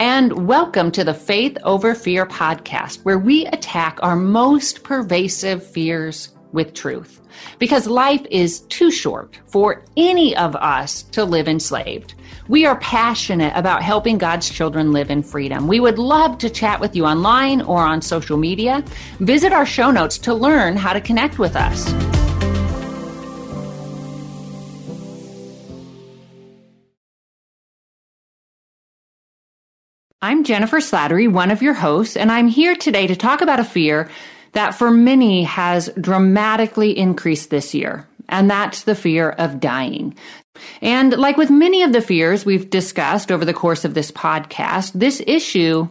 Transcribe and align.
And 0.00 0.48
welcome 0.48 0.90
to 0.90 1.04
the 1.04 1.14
Faith 1.14 1.56
Over 1.62 1.94
Fear 1.94 2.26
podcast, 2.26 3.04
where 3.04 3.20
we 3.20 3.46
attack 3.46 4.00
our 4.02 4.16
most 4.16 4.82
pervasive 4.82 5.64
fears 5.64 6.34
with 6.50 6.74
truth. 6.74 7.20
Because 7.60 7.86
life 7.86 8.26
is 8.32 8.62
too 8.62 8.90
short 8.90 9.38
for 9.46 9.84
any 9.96 10.36
of 10.36 10.56
us 10.56 11.04
to 11.12 11.24
live 11.24 11.46
enslaved. 11.46 12.14
We 12.48 12.66
are 12.66 12.80
passionate 12.80 13.52
about 13.54 13.84
helping 13.84 14.18
God's 14.18 14.50
children 14.50 14.92
live 14.92 15.08
in 15.08 15.22
freedom. 15.22 15.68
We 15.68 15.78
would 15.78 16.00
love 16.00 16.38
to 16.38 16.50
chat 16.50 16.80
with 16.80 16.96
you 16.96 17.06
online 17.06 17.62
or 17.62 17.84
on 17.84 18.02
social 18.02 18.36
media. 18.36 18.82
Visit 19.20 19.52
our 19.52 19.66
show 19.66 19.92
notes 19.92 20.18
to 20.18 20.34
learn 20.34 20.76
how 20.76 20.92
to 20.92 21.00
connect 21.00 21.38
with 21.38 21.54
us. 21.54 21.92
I'm 30.24 30.42
Jennifer 30.42 30.78
Slattery, 30.78 31.30
one 31.30 31.50
of 31.50 31.60
your 31.60 31.74
hosts, 31.74 32.16
and 32.16 32.32
I'm 32.32 32.48
here 32.48 32.74
today 32.74 33.06
to 33.06 33.14
talk 33.14 33.42
about 33.42 33.60
a 33.60 33.64
fear 33.64 34.08
that 34.52 34.70
for 34.70 34.90
many 34.90 35.42
has 35.42 35.90
dramatically 36.00 36.96
increased 36.96 37.50
this 37.50 37.74
year, 37.74 38.08
and 38.30 38.50
that's 38.50 38.84
the 38.84 38.94
fear 38.94 39.28
of 39.28 39.60
dying. 39.60 40.16
And 40.80 41.12
like 41.12 41.36
with 41.36 41.50
many 41.50 41.82
of 41.82 41.92
the 41.92 42.00
fears 42.00 42.46
we've 42.46 42.70
discussed 42.70 43.30
over 43.30 43.44
the 43.44 43.52
course 43.52 43.84
of 43.84 43.92
this 43.92 44.10
podcast, 44.10 44.92
this 44.94 45.22
issue 45.26 45.90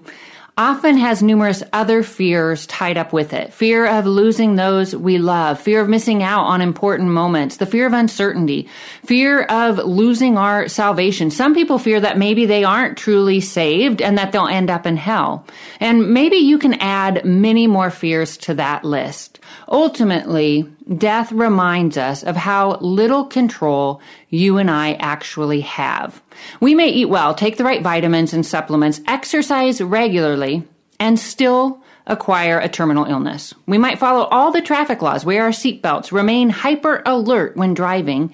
often 0.57 0.97
has 0.97 1.23
numerous 1.23 1.63
other 1.73 2.03
fears 2.03 2.67
tied 2.67 2.97
up 2.97 3.11
with 3.11 3.33
it. 3.33 3.51
Fear 3.53 3.87
of 3.87 4.05
losing 4.05 4.55
those 4.55 4.95
we 4.95 5.17
love, 5.17 5.59
fear 5.59 5.81
of 5.81 5.89
missing 5.89 6.21
out 6.21 6.43
on 6.43 6.61
important 6.61 7.09
moments, 7.09 7.57
the 7.57 7.65
fear 7.65 7.87
of 7.87 7.93
uncertainty, 7.93 8.69
fear 9.03 9.43
of 9.43 9.79
losing 9.79 10.37
our 10.37 10.67
salvation. 10.67 11.31
Some 11.31 11.55
people 11.55 11.79
fear 11.79 11.99
that 11.99 12.19
maybe 12.19 12.45
they 12.45 12.63
aren't 12.63 12.97
truly 12.97 13.41
saved 13.41 14.01
and 14.01 14.17
that 14.17 14.31
they'll 14.31 14.47
end 14.47 14.69
up 14.69 14.85
in 14.85 14.97
hell. 14.97 15.47
And 15.79 16.13
maybe 16.13 16.37
you 16.37 16.59
can 16.59 16.75
add 16.75 17.25
many 17.25 17.65
more 17.65 17.89
fears 17.89 18.37
to 18.37 18.53
that 18.55 18.85
list. 18.85 19.39
Ultimately, 19.67 20.71
death 20.97 21.31
reminds 21.31 21.97
us 21.97 22.23
of 22.23 22.35
how 22.35 22.77
little 22.77 23.25
control 23.25 24.01
you 24.29 24.57
and 24.57 24.69
I 24.69 24.93
actually 24.93 25.61
have. 25.61 26.21
We 26.59 26.75
may 26.75 26.89
eat 26.89 27.05
well, 27.05 27.33
take 27.33 27.57
the 27.57 27.63
right 27.63 27.81
vitamins 27.81 28.33
and 28.33 28.45
supplements, 28.45 29.01
exercise 29.07 29.81
regularly, 29.81 30.67
and 30.99 31.19
still 31.19 31.81
acquire 32.05 32.59
a 32.59 32.69
terminal 32.69 33.05
illness. 33.05 33.53
We 33.65 33.77
might 33.77 33.99
follow 33.99 34.25
all 34.25 34.51
the 34.51 34.61
traffic 34.61 35.01
laws, 35.01 35.25
wear 35.25 35.43
our 35.43 35.49
seatbelts, 35.49 36.11
remain 36.11 36.49
hyper 36.49 37.01
alert 37.05 37.55
when 37.55 37.73
driving, 37.73 38.33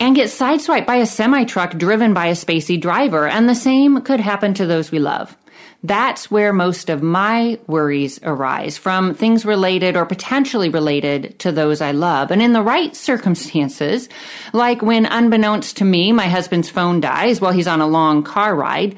and 0.00 0.16
get 0.16 0.28
sideswiped 0.28 0.86
by 0.86 0.96
a 0.96 1.06
semi 1.06 1.44
truck 1.44 1.76
driven 1.76 2.14
by 2.14 2.26
a 2.26 2.32
spacey 2.32 2.80
driver, 2.80 3.28
and 3.28 3.48
the 3.48 3.54
same 3.54 4.00
could 4.02 4.20
happen 4.20 4.54
to 4.54 4.66
those 4.66 4.90
we 4.90 4.98
love. 4.98 5.36
That's 5.82 6.30
where 6.30 6.52
most 6.52 6.90
of 6.90 7.02
my 7.02 7.58
worries 7.66 8.20
arise 8.22 8.76
from 8.76 9.14
things 9.14 9.46
related 9.46 9.96
or 9.96 10.04
potentially 10.04 10.68
related 10.68 11.38
to 11.38 11.52
those 11.52 11.80
I 11.80 11.92
love. 11.92 12.30
And 12.30 12.42
in 12.42 12.52
the 12.52 12.62
right 12.62 12.94
circumstances, 12.94 14.08
like 14.52 14.82
when 14.82 15.06
unbeknownst 15.06 15.78
to 15.78 15.84
me, 15.84 16.12
my 16.12 16.28
husband's 16.28 16.68
phone 16.68 17.00
dies 17.00 17.40
while 17.40 17.52
he's 17.52 17.66
on 17.66 17.80
a 17.80 17.86
long 17.86 18.22
car 18.22 18.54
ride, 18.54 18.96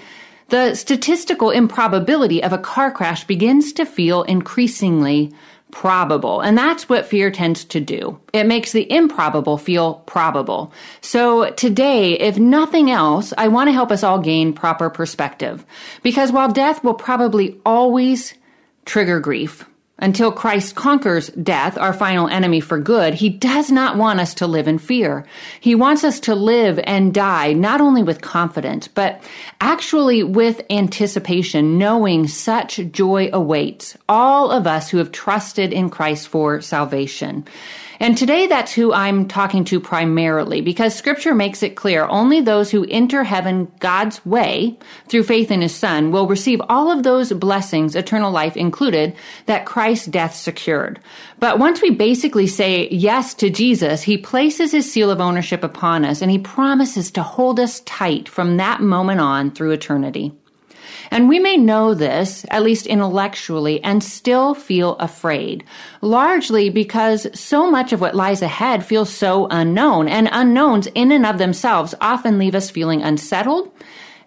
the 0.48 0.74
statistical 0.74 1.50
improbability 1.50 2.42
of 2.42 2.52
a 2.52 2.58
car 2.58 2.90
crash 2.90 3.24
begins 3.24 3.72
to 3.74 3.86
feel 3.86 4.24
increasingly 4.24 5.32
probable. 5.72 6.40
And 6.40 6.56
that's 6.56 6.88
what 6.88 7.06
fear 7.06 7.30
tends 7.32 7.64
to 7.64 7.80
do. 7.80 8.20
It 8.32 8.44
makes 8.44 8.70
the 8.70 8.88
improbable 8.90 9.58
feel 9.58 9.94
probable. 10.06 10.72
So 11.00 11.50
today, 11.50 12.12
if 12.12 12.38
nothing 12.38 12.90
else, 12.90 13.32
I 13.36 13.48
want 13.48 13.68
to 13.68 13.72
help 13.72 13.90
us 13.90 14.04
all 14.04 14.20
gain 14.20 14.52
proper 14.52 14.88
perspective. 14.90 15.66
Because 16.04 16.30
while 16.30 16.52
death 16.52 16.84
will 16.84 16.94
probably 16.94 17.58
always 17.66 18.34
trigger 18.84 19.18
grief, 19.18 19.64
until 20.02 20.32
Christ 20.32 20.74
conquers 20.74 21.28
death, 21.28 21.78
our 21.78 21.92
final 21.92 22.28
enemy 22.28 22.58
for 22.60 22.78
good, 22.78 23.14
he 23.14 23.28
does 23.28 23.70
not 23.70 23.96
want 23.96 24.18
us 24.18 24.34
to 24.34 24.48
live 24.48 24.66
in 24.66 24.78
fear. 24.78 25.24
He 25.60 25.76
wants 25.76 26.02
us 26.02 26.18
to 26.20 26.34
live 26.34 26.80
and 26.82 27.14
die 27.14 27.52
not 27.52 27.80
only 27.80 28.02
with 28.02 28.20
confidence, 28.20 28.88
but 28.88 29.22
actually 29.60 30.24
with 30.24 30.60
anticipation, 30.68 31.78
knowing 31.78 32.26
such 32.26 32.80
joy 32.90 33.30
awaits 33.32 33.96
all 34.08 34.50
of 34.50 34.66
us 34.66 34.90
who 34.90 34.98
have 34.98 35.12
trusted 35.12 35.72
in 35.72 35.88
Christ 35.88 36.26
for 36.26 36.60
salvation. 36.60 37.46
And 38.00 38.16
today 38.16 38.46
that's 38.46 38.72
who 38.72 38.92
I'm 38.92 39.28
talking 39.28 39.64
to 39.66 39.80
primarily 39.80 40.60
because 40.60 40.94
scripture 40.94 41.34
makes 41.34 41.62
it 41.62 41.76
clear 41.76 42.04
only 42.04 42.40
those 42.40 42.70
who 42.70 42.86
enter 42.88 43.24
heaven 43.24 43.70
God's 43.80 44.24
way 44.24 44.78
through 45.08 45.24
faith 45.24 45.50
in 45.50 45.60
his 45.60 45.74
son 45.74 46.10
will 46.10 46.26
receive 46.26 46.60
all 46.68 46.90
of 46.90 47.02
those 47.02 47.32
blessings, 47.32 47.94
eternal 47.94 48.32
life 48.32 48.56
included, 48.56 49.14
that 49.46 49.66
Christ's 49.66 50.06
death 50.06 50.34
secured. 50.34 51.00
But 51.38 51.58
once 51.58 51.82
we 51.82 51.90
basically 51.90 52.46
say 52.46 52.88
yes 52.90 53.34
to 53.34 53.50
Jesus, 53.50 54.02
he 54.02 54.16
places 54.16 54.72
his 54.72 54.90
seal 54.90 55.10
of 55.10 55.20
ownership 55.20 55.62
upon 55.62 56.04
us 56.04 56.22
and 56.22 56.30
he 56.30 56.38
promises 56.38 57.10
to 57.12 57.22
hold 57.22 57.60
us 57.60 57.80
tight 57.80 58.28
from 58.28 58.56
that 58.56 58.80
moment 58.80 59.20
on 59.20 59.50
through 59.50 59.72
eternity. 59.72 60.32
And 61.12 61.28
we 61.28 61.38
may 61.38 61.58
know 61.58 61.92
this, 61.92 62.46
at 62.50 62.62
least 62.62 62.86
intellectually, 62.86 63.84
and 63.84 64.02
still 64.02 64.54
feel 64.54 64.96
afraid, 64.96 65.62
largely 66.00 66.70
because 66.70 67.26
so 67.38 67.70
much 67.70 67.92
of 67.92 68.00
what 68.00 68.16
lies 68.16 68.40
ahead 68.40 68.82
feels 68.82 69.10
so 69.10 69.46
unknown, 69.50 70.08
and 70.08 70.26
unknowns 70.32 70.86
in 70.94 71.12
and 71.12 71.26
of 71.26 71.36
themselves 71.36 71.94
often 72.00 72.38
leave 72.38 72.54
us 72.54 72.70
feeling 72.70 73.02
unsettled 73.02 73.70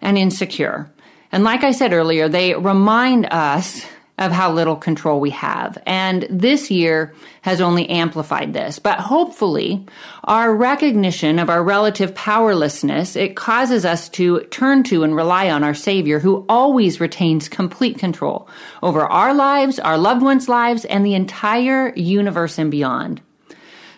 and 0.00 0.16
insecure. 0.16 0.88
And 1.32 1.42
like 1.42 1.64
I 1.64 1.72
said 1.72 1.92
earlier, 1.92 2.28
they 2.28 2.54
remind 2.54 3.26
us 3.32 3.84
of 4.18 4.32
how 4.32 4.52
little 4.52 4.76
control 4.76 5.20
we 5.20 5.30
have. 5.30 5.76
And 5.86 6.26
this 6.30 6.70
year 6.70 7.14
has 7.42 7.60
only 7.60 7.88
amplified 7.88 8.54
this. 8.54 8.78
But 8.78 8.98
hopefully, 8.98 9.84
our 10.24 10.54
recognition 10.54 11.38
of 11.38 11.50
our 11.50 11.62
relative 11.62 12.14
powerlessness, 12.14 13.14
it 13.14 13.36
causes 13.36 13.84
us 13.84 14.08
to 14.10 14.40
turn 14.50 14.82
to 14.84 15.04
and 15.04 15.14
rely 15.14 15.50
on 15.50 15.62
our 15.62 15.74
Savior 15.74 16.18
who 16.18 16.46
always 16.48 17.00
retains 17.00 17.48
complete 17.48 17.98
control 17.98 18.48
over 18.82 19.02
our 19.02 19.34
lives, 19.34 19.78
our 19.78 19.98
loved 19.98 20.22
ones' 20.22 20.48
lives, 20.48 20.84
and 20.86 21.04
the 21.04 21.14
entire 21.14 21.92
universe 21.94 22.58
and 22.58 22.70
beyond. 22.70 23.20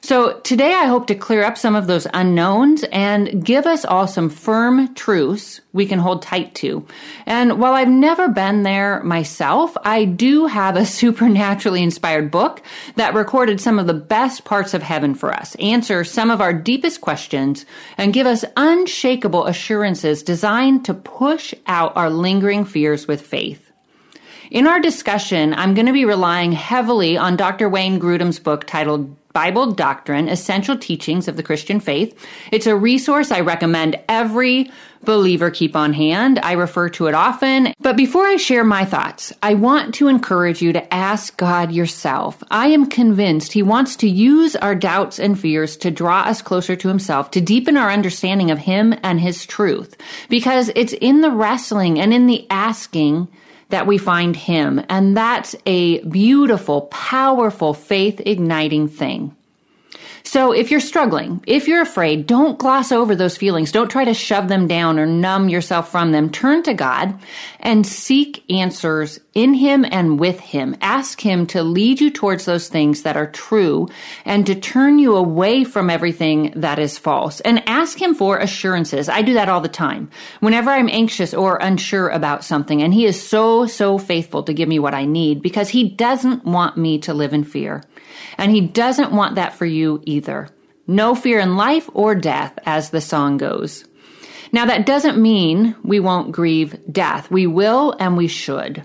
So 0.01 0.39
today 0.41 0.75
I 0.75 0.87
hope 0.87 1.09
to 1.09 1.15
clear 1.17 1.43
up 1.43 1.59
some 1.59 1.75
of 1.75 1.89
those 1.89 2.07
unknowns 2.15 2.85
and 2.85 3.45
give 3.45 3.67
us 3.67 3.85
all 3.85 4.07
some 4.07 4.31
firm 4.31 4.95
truths 4.95 5.61
we 5.73 5.87
can 5.87 5.99
hold 5.99 6.23
tight 6.23 6.55
to. 6.57 6.87
And 7.27 7.59
while 7.59 7.75
I've 7.75 7.89
never 7.89 8.29
been 8.29 8.63
there 8.63 9.03
myself, 9.03 9.77
I 9.85 10.05
do 10.05 10.47
have 10.47 10.77
a 10.77 10.87
supernaturally 10.99 11.83
inspired 11.83 12.31
book 12.31 12.63
that 12.95 13.15
recorded 13.15 13.61
some 13.61 13.79
of 13.79 13.89
the 13.89 13.95
best 13.95 14.45
parts 14.45 14.73
of 14.73 14.83
heaven 14.83 15.15
for 15.15 15.35
us, 15.35 15.57
answer 15.57 16.05
some 16.05 16.31
of 16.31 16.41
our 16.41 16.53
deepest 16.53 17.01
questions, 17.01 17.67
and 17.97 18.15
give 18.15 18.27
us 18.27 18.45
unshakable 18.57 19.47
assurances 19.47 20.23
designed 20.23 20.85
to 20.85 20.95
push 20.95 21.55
out 21.67 21.97
our 21.97 22.09
lingering 22.09 22.65
fears 22.65 23.09
with 23.09 23.21
faith. 23.21 23.65
In 24.51 24.67
our 24.67 24.81
discussion, 24.81 25.53
I'm 25.53 25.75
going 25.75 25.87
to 25.87 25.93
be 25.93 26.07
relying 26.07 26.53
heavily 26.53 27.19
on 27.19 27.37
Dr. 27.37 27.69
Wayne 27.69 28.01
Grudem's 28.01 28.39
book 28.39 28.65
titled 28.65 29.15
Bible 29.33 29.73
Doctrine 29.73 30.29
Essential 30.29 30.77
Teachings 30.77 31.29
of 31.29 31.37
the 31.37 31.43
Christian 31.43 31.81
Faith. 31.81 32.19
It's 32.51 32.67
a 32.67 32.77
resource 32.77 33.31
I 33.31 33.41
recommend 33.41 34.01
every 34.09 34.71
believer 35.05 35.51
keep 35.51 35.77
on 35.77 35.93
hand. 35.93 36.39
I 36.41 36.53
refer 36.53 36.89
to 36.91 37.07
it 37.07 37.15
often. 37.15 37.73
But 37.81 37.97
before 37.97 38.27
I 38.27 38.37
share 38.37 38.65
my 38.65 38.85
thoughts, 38.85 39.33
I 39.43 39.55
want 39.55 39.95
to 39.97 40.09
encourage 40.09 40.61
you 40.61 40.73
to 40.73 40.95
ask 40.95 41.37
God 41.37 41.73
yourself. 41.73 42.43
I 42.51 42.69
am 42.69 42.87
convinced 42.87 43.53
He 43.53 43.63
wants 43.63 43.97
to 43.97 44.09
use 44.09 44.57
our 44.57 44.75
doubts 44.75 45.19
and 45.19 45.39
fears 45.39 45.77
to 45.79 45.91
draw 45.91 46.23
us 46.23 46.43
closer 46.43 46.75
to 46.77 46.89
Himself, 46.89 47.31
to 47.33 47.41
deepen 47.41 47.77
our 47.77 47.91
understanding 47.91 48.51
of 48.51 48.59
Him 48.59 48.95
and 49.03 49.21
His 49.21 49.47
truth. 49.47 49.97
Because 50.29 50.71
it's 50.75 50.95
in 50.95 51.21
the 51.21 51.31
wrestling 51.31 52.01
and 52.01 52.13
in 52.13 52.27
the 52.27 52.47
asking 52.51 53.29
that 53.71 53.87
we 53.87 53.99
find 53.99 54.35
Him. 54.37 54.85
And 54.89 55.17
that's 55.17 55.55
a 55.67 56.01
beautiful, 56.05 56.83
powerful, 56.83 57.75
faith 57.75 58.21
igniting 58.25 58.89
thing. 58.89 59.35
So 60.29 60.53
if 60.53 60.71
you're 60.71 60.79
struggling, 60.79 61.43
if 61.47 61.67
you're 61.67 61.81
afraid, 61.81 62.27
don't 62.27 62.59
gloss 62.59 62.93
over 62.93 63.17
those 63.17 63.39
feelings. 63.39 63.73
Don't 63.73 63.91
try 63.91 64.05
to 64.05 64.13
shove 64.13 64.49
them 64.49 64.67
down 64.67 64.99
or 64.99 65.07
numb 65.07 65.49
yourself 65.49 65.91
from 65.91 66.13
them. 66.13 66.29
Turn 66.29 66.63
to 66.65 66.75
God 66.75 67.19
and 67.61 67.87
seek 67.87 68.45
answers 68.51 69.21
in 69.33 69.55
Him 69.55 69.87
and 69.91 70.21
with 70.21 70.39
Him. 70.39 70.77
Ask 70.83 71.19
Him 71.19 71.47
to 71.47 71.63
lead 71.63 72.03
you 72.03 72.11
towards 72.11 72.45
those 72.45 72.69
things 72.69 73.05
that 73.05 73.17
are 73.17 73.31
true 73.31 73.89
and 74.27 74.45
to 74.45 74.55
turn 74.55 74.99
you 74.99 75.17
away 75.17 75.65
from 75.65 75.89
everything 75.89 76.53
that 76.57 76.79
is 76.79 76.99
false. 76.99 77.41
And 77.41 77.67
ask 77.67 77.99
Him 77.99 78.15
for 78.15 78.37
assurances. 78.37 79.09
I 79.09 79.23
do 79.23 79.33
that 79.33 79.49
all 79.49 79.63
the 79.63 79.69
time. 79.69 80.11
Whenever 80.41 80.69
I'm 80.71 80.91
anxious 80.91 81.33
or 81.33 81.57
unsure 81.57 82.11
about 82.11 82.45
something, 82.45 82.83
and 82.83 82.93
He 82.93 83.07
is 83.07 83.27
so, 83.27 83.67
so 83.67 83.97
faithful 83.97 84.43
to 84.43 84.53
give 84.53 84.69
me 84.69 84.79
what 84.79 84.93
I 84.93 85.07
need 85.07 85.41
because 85.41 85.71
He 85.71 85.89
doesn't 85.89 86.45
want 86.45 86.77
me 86.77 86.99
to 86.99 87.15
live 87.15 87.33
in 87.33 87.45
fear. 87.45 87.83
And 88.37 88.53
he 88.53 88.61
doesn't 88.61 89.13
want 89.13 89.37
that 89.37 89.55
for 89.55 89.67
you 89.67 90.03
either. 90.05 90.49
No 90.87 91.15
fear 91.15 91.39
in 91.39 91.57
life 91.57 91.91
or 91.93 92.15
death, 92.15 92.59
as 92.65 92.91
the 92.91 93.01
song 93.01 93.37
goes. 93.37 93.85
Now, 94.51 94.65
that 94.67 94.87
doesn't 94.87 95.21
mean 95.21 95.77
we 95.83 96.01
won't 96.01 96.33
grieve 96.33 96.79
death. 96.91 97.31
We 97.31 97.47
will 97.47 97.95
and 97.99 98.17
we 98.17 98.29
should. 98.29 98.83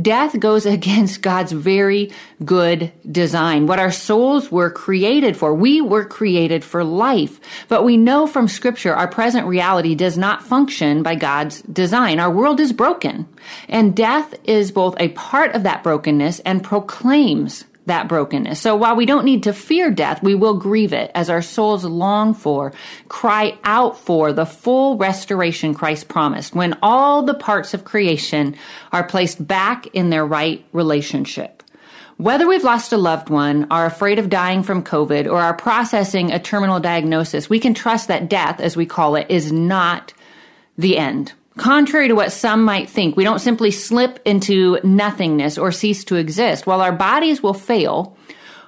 Death 0.00 0.38
goes 0.38 0.66
against 0.76 1.22
God's 1.22 1.52
very 1.52 2.12
good 2.44 2.92
design, 3.10 3.66
what 3.66 3.78
our 3.78 3.90
souls 3.90 4.52
were 4.52 4.70
created 4.70 5.36
for. 5.36 5.54
We 5.54 5.80
were 5.80 6.04
created 6.04 6.64
for 6.64 6.84
life. 6.84 7.40
But 7.68 7.84
we 7.84 7.96
know 7.96 8.26
from 8.26 8.48
Scripture 8.48 8.94
our 8.94 9.08
present 9.08 9.46
reality 9.46 9.94
does 9.94 10.18
not 10.18 10.42
function 10.42 11.02
by 11.02 11.14
God's 11.14 11.62
design. 11.62 12.20
Our 12.20 12.30
world 12.30 12.60
is 12.60 12.72
broken, 12.72 13.26
and 13.68 13.96
death 13.96 14.34
is 14.44 14.70
both 14.70 14.96
a 15.00 15.08
part 15.10 15.54
of 15.54 15.62
that 15.62 15.82
brokenness 15.82 16.40
and 16.40 16.62
proclaims 16.62 17.64
that 17.86 18.08
brokenness. 18.08 18.60
So 18.60 18.76
while 18.76 18.96
we 18.96 19.06
don't 19.06 19.24
need 19.24 19.44
to 19.44 19.52
fear 19.52 19.90
death, 19.90 20.22
we 20.22 20.34
will 20.34 20.58
grieve 20.58 20.92
it 20.92 21.10
as 21.14 21.30
our 21.30 21.42
souls 21.42 21.84
long 21.84 22.34
for, 22.34 22.72
cry 23.08 23.58
out 23.64 23.98
for 23.98 24.32
the 24.32 24.46
full 24.46 24.96
restoration 24.96 25.74
Christ 25.74 26.08
promised 26.08 26.54
when 26.54 26.76
all 26.82 27.22
the 27.22 27.34
parts 27.34 27.74
of 27.74 27.84
creation 27.84 28.56
are 28.92 29.04
placed 29.04 29.46
back 29.46 29.86
in 29.88 30.10
their 30.10 30.26
right 30.26 30.64
relationship. 30.72 31.62
Whether 32.18 32.48
we've 32.48 32.64
lost 32.64 32.92
a 32.92 32.96
loved 32.96 33.28
one, 33.28 33.66
are 33.70 33.84
afraid 33.84 34.18
of 34.18 34.30
dying 34.30 34.62
from 34.62 34.82
COVID, 34.82 35.26
or 35.30 35.38
are 35.38 35.52
processing 35.52 36.32
a 36.32 36.38
terminal 36.38 36.80
diagnosis, 36.80 37.50
we 37.50 37.60
can 37.60 37.74
trust 37.74 38.08
that 38.08 38.30
death, 38.30 38.58
as 38.58 38.74
we 38.74 38.86
call 38.86 39.16
it, 39.16 39.26
is 39.30 39.52
not 39.52 40.14
the 40.78 40.96
end. 40.96 41.34
Contrary 41.56 42.08
to 42.08 42.14
what 42.14 42.32
some 42.32 42.64
might 42.64 42.88
think, 42.88 43.16
we 43.16 43.24
don't 43.24 43.38
simply 43.38 43.70
slip 43.70 44.20
into 44.24 44.78
nothingness 44.84 45.56
or 45.56 45.72
cease 45.72 46.04
to 46.04 46.16
exist. 46.16 46.66
While 46.66 46.82
our 46.82 46.92
bodies 46.92 47.42
will 47.42 47.54
fail, 47.54 48.16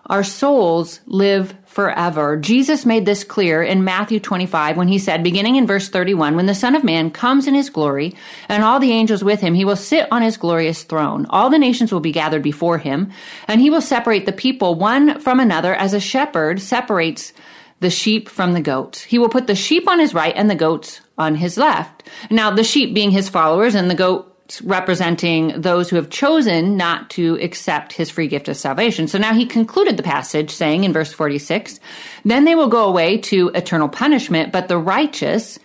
our 0.06 0.24
souls 0.24 1.00
live 1.06 1.54
forever. 1.66 2.38
Jesus 2.38 2.86
made 2.86 3.04
this 3.04 3.24
clear 3.24 3.62
in 3.62 3.84
Matthew 3.84 4.20
25 4.20 4.78
when 4.78 4.88
he 4.88 4.98
said, 4.98 5.22
beginning 5.22 5.56
in 5.56 5.66
verse 5.66 5.90
31, 5.90 6.34
when 6.34 6.46
the 6.46 6.54
Son 6.54 6.74
of 6.74 6.82
Man 6.82 7.10
comes 7.10 7.46
in 7.46 7.54
his 7.54 7.68
glory 7.68 8.14
and 8.48 8.64
all 8.64 8.80
the 8.80 8.92
angels 8.92 9.22
with 9.22 9.42
him, 9.42 9.52
he 9.52 9.66
will 9.66 9.76
sit 9.76 10.08
on 10.10 10.22
his 10.22 10.38
glorious 10.38 10.82
throne. 10.82 11.26
All 11.28 11.50
the 11.50 11.58
nations 11.58 11.92
will 11.92 12.00
be 12.00 12.10
gathered 12.10 12.42
before 12.42 12.78
him 12.78 13.10
and 13.46 13.60
he 13.60 13.68
will 13.68 13.82
separate 13.82 14.24
the 14.24 14.32
people 14.32 14.76
one 14.76 15.20
from 15.20 15.40
another 15.40 15.74
as 15.74 15.92
a 15.92 16.00
shepherd 16.00 16.58
separates 16.60 17.34
the 17.80 17.90
sheep 17.90 18.28
from 18.28 18.52
the 18.52 18.60
goats. 18.60 19.02
He 19.02 19.18
will 19.18 19.28
put 19.28 19.46
the 19.46 19.54
sheep 19.54 19.88
on 19.88 19.98
his 19.98 20.14
right 20.14 20.34
and 20.36 20.50
the 20.50 20.54
goats 20.54 21.00
on 21.16 21.36
his 21.36 21.56
left. 21.56 22.08
Now, 22.30 22.50
the 22.50 22.64
sheep 22.64 22.94
being 22.94 23.10
his 23.10 23.28
followers 23.28 23.74
and 23.74 23.90
the 23.90 23.94
goats 23.94 24.62
representing 24.62 25.60
those 25.60 25.90
who 25.90 25.96
have 25.96 26.10
chosen 26.10 26.76
not 26.76 27.10
to 27.10 27.38
accept 27.40 27.92
his 27.92 28.10
free 28.10 28.28
gift 28.28 28.48
of 28.48 28.56
salvation. 28.56 29.06
So 29.06 29.18
now 29.18 29.34
he 29.34 29.44
concluded 29.44 29.96
the 29.96 30.02
passage 30.02 30.50
saying 30.50 30.84
in 30.84 30.92
verse 30.92 31.12
46, 31.12 31.80
then 32.24 32.44
they 32.44 32.54
will 32.54 32.68
go 32.68 32.86
away 32.88 33.18
to 33.18 33.50
eternal 33.50 33.88
punishment, 33.88 34.52
but 34.52 34.68
the 34.68 34.78
righteous 34.78 35.58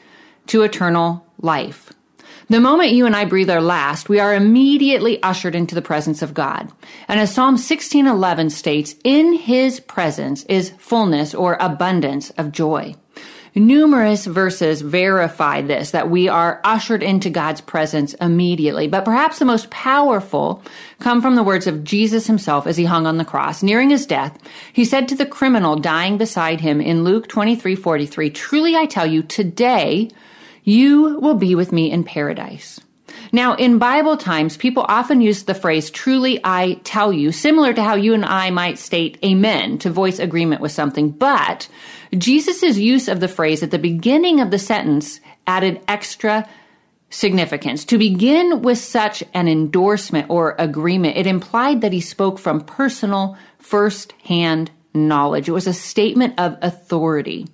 to 0.48 0.64
eternal 0.64 1.26
life. 1.40 1.94
The 2.50 2.60
moment 2.60 2.92
you 2.92 3.06
and 3.06 3.16
I 3.16 3.26
breathe 3.26 3.50
our 3.50 3.62
last, 3.62 4.10
we 4.10 4.20
are 4.20 4.36
immediately 4.36 5.22
ushered 5.24 5.56
into 5.56 5.76
the 5.76 5.82
presence 5.82 6.22
of 6.22 6.34
God. 6.34 6.70
And 7.08 7.20
as 7.20 7.34
Psalm 7.34 7.56
16:11 7.58 8.50
states, 8.50 8.96
in 9.04 9.34
his 9.34 9.80
presence 9.80 10.44
is 10.44 10.74
fullness 10.78 11.34
or 11.34 11.58
abundance 11.60 12.32
of 12.32 12.52
joy. 12.52 12.96
Numerous 13.56 14.26
verses 14.26 14.82
verify 14.82 15.62
this, 15.62 15.92
that 15.92 16.10
we 16.10 16.28
are 16.28 16.60
ushered 16.64 17.04
into 17.04 17.30
God's 17.30 17.62
presence 17.62 18.16
immediately. 18.16 18.88
But 18.88 19.06
perhaps 19.06 19.38
the 19.38 19.46
most 19.46 19.70
powerful 19.70 20.64
come 21.00 21.22
from 21.22 21.36
the 21.36 21.44
words 21.44 21.68
of 21.68 21.84
Jesus 21.84 22.26
himself 22.26 22.66
as 22.66 22.78
he 22.78 22.86
hung 22.86 23.06
on 23.06 23.18
the 23.18 23.26
cross. 23.26 23.62
Nearing 23.62 23.92
his 23.92 24.08
death, 24.08 24.40
he 24.74 24.84
said 24.84 25.08
to 25.08 25.16
the 25.16 25.26
criminal 25.26 25.76
dying 25.76 26.18
beside 26.18 26.62
him 26.62 26.82
in 26.82 27.04
Luke 27.04 27.28
23, 27.28 27.76
43, 27.76 28.32
Truly 28.32 28.76
I 28.76 28.88
tell 28.88 29.06
you, 29.06 29.22
today 29.22 30.10
you 30.64 31.20
will 31.20 31.36
be 31.36 31.56
with 31.56 31.72
me 31.72 31.92
in 31.92 32.04
paradise. 32.04 32.80
Now, 33.32 33.56
in 33.56 33.80
Bible 33.80 34.18
times, 34.18 34.58
people 34.58 34.86
often 34.88 35.22
use 35.22 35.44
the 35.44 35.56
phrase, 35.56 35.90
truly 35.90 36.40
I 36.44 36.80
tell 36.84 37.12
you, 37.12 37.32
similar 37.32 37.74
to 37.74 37.84
how 37.84 37.96
you 37.96 38.14
and 38.14 38.26
I 38.26 38.50
might 38.52 38.78
state 38.78 39.18
amen 39.24 39.80
to 39.80 39.90
voice 39.90 40.20
agreement 40.20 40.62
with 40.62 40.72
something. 40.72 41.10
But 41.10 41.68
Jesus' 42.16 42.78
use 42.78 43.08
of 43.08 43.20
the 43.20 43.28
phrase 43.28 43.64
at 43.64 43.72
the 43.72 43.80
beginning 43.80 44.40
of 44.40 44.52
the 44.52 44.60
sentence 44.60 45.20
added 45.48 45.82
extra 45.88 46.48
significance. 47.10 47.86
To 47.86 47.98
begin 47.98 48.62
with 48.62 48.78
such 48.78 49.24
an 49.34 49.48
endorsement 49.48 50.30
or 50.30 50.56
agreement, 50.58 51.18
it 51.18 51.28
implied 51.28 51.82
that 51.82 51.94
he 51.94 52.02
spoke 52.02 52.40
from 52.40 52.62
personal, 52.62 53.38
first 53.58 54.14
hand 54.24 54.72
knowledge. 54.94 55.50
It 55.50 55.54
was 55.54 55.68
a 55.68 55.74
statement 55.74 56.40
of 56.40 56.58
authority. 56.62 57.48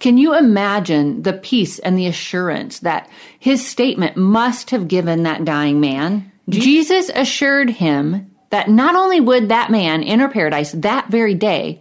Can 0.00 0.18
you 0.18 0.36
imagine 0.36 1.22
the 1.22 1.32
peace 1.32 1.78
and 1.78 1.96
the 1.96 2.06
assurance 2.06 2.80
that 2.80 3.08
his 3.38 3.66
statement 3.66 4.16
must 4.16 4.70
have 4.70 4.88
given 4.88 5.22
that 5.22 5.44
dying 5.44 5.80
man? 5.80 6.32
Jesus 6.48 7.08
assured 7.14 7.70
him 7.70 8.30
that 8.50 8.68
not 8.68 8.94
only 8.94 9.20
would 9.20 9.48
that 9.48 9.70
man 9.70 10.02
enter 10.02 10.28
paradise 10.28 10.72
that 10.72 11.08
very 11.08 11.34
day, 11.34 11.80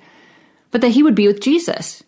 but 0.70 0.82
that 0.82 0.90
he 0.90 1.04
would 1.04 1.16
be 1.16 1.28
with 1.28 1.42
Jesus. 1.42 2.04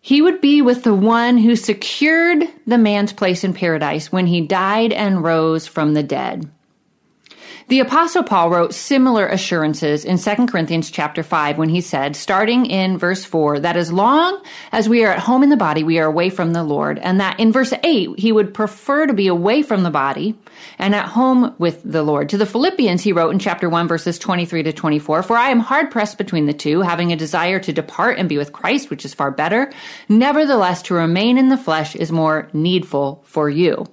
He 0.00 0.22
would 0.22 0.40
be 0.40 0.62
with 0.62 0.84
the 0.84 0.94
one 0.94 1.36
who 1.36 1.56
secured 1.56 2.44
the 2.66 2.78
man's 2.78 3.12
place 3.12 3.42
in 3.42 3.52
paradise 3.52 4.12
when 4.12 4.26
he 4.26 4.40
died 4.40 4.92
and 4.92 5.22
rose 5.24 5.66
from 5.66 5.94
the 5.94 6.02
dead. 6.04 6.48
The 7.68 7.80
apostle 7.80 8.22
Paul 8.22 8.50
wrote 8.50 8.74
similar 8.74 9.26
assurances 9.26 10.04
in 10.04 10.18
2 10.18 10.46
Corinthians 10.46 10.88
chapter 10.88 11.24
5 11.24 11.58
when 11.58 11.68
he 11.68 11.80
said, 11.80 12.14
starting 12.14 12.66
in 12.66 12.96
verse 12.96 13.24
4, 13.24 13.58
that 13.58 13.76
as 13.76 13.92
long 13.92 14.40
as 14.70 14.88
we 14.88 15.04
are 15.04 15.10
at 15.10 15.18
home 15.18 15.42
in 15.42 15.50
the 15.50 15.56
body, 15.56 15.82
we 15.82 15.98
are 15.98 16.06
away 16.06 16.30
from 16.30 16.52
the 16.52 16.62
Lord. 16.62 17.00
And 17.00 17.18
that 17.18 17.40
in 17.40 17.50
verse 17.50 17.72
8, 17.82 18.20
he 18.20 18.30
would 18.30 18.54
prefer 18.54 19.08
to 19.08 19.12
be 19.12 19.26
away 19.26 19.62
from 19.62 19.82
the 19.82 19.90
body 19.90 20.38
and 20.78 20.94
at 20.94 21.08
home 21.08 21.56
with 21.58 21.82
the 21.82 22.04
Lord. 22.04 22.28
To 22.28 22.38
the 22.38 22.46
Philippians, 22.46 23.02
he 23.02 23.12
wrote 23.12 23.30
in 23.30 23.40
chapter 23.40 23.68
1 23.68 23.88
verses 23.88 24.16
23 24.20 24.62
to 24.62 24.72
24, 24.72 25.24
for 25.24 25.36
I 25.36 25.50
am 25.50 25.58
hard 25.58 25.90
pressed 25.90 26.18
between 26.18 26.46
the 26.46 26.54
two, 26.54 26.82
having 26.82 27.12
a 27.12 27.16
desire 27.16 27.58
to 27.58 27.72
depart 27.72 28.20
and 28.20 28.28
be 28.28 28.38
with 28.38 28.52
Christ, 28.52 28.90
which 28.90 29.04
is 29.04 29.12
far 29.12 29.32
better. 29.32 29.72
Nevertheless, 30.08 30.82
to 30.82 30.94
remain 30.94 31.36
in 31.36 31.48
the 31.48 31.58
flesh 31.58 31.96
is 31.96 32.12
more 32.12 32.48
needful 32.52 33.24
for 33.26 33.50
you. 33.50 33.86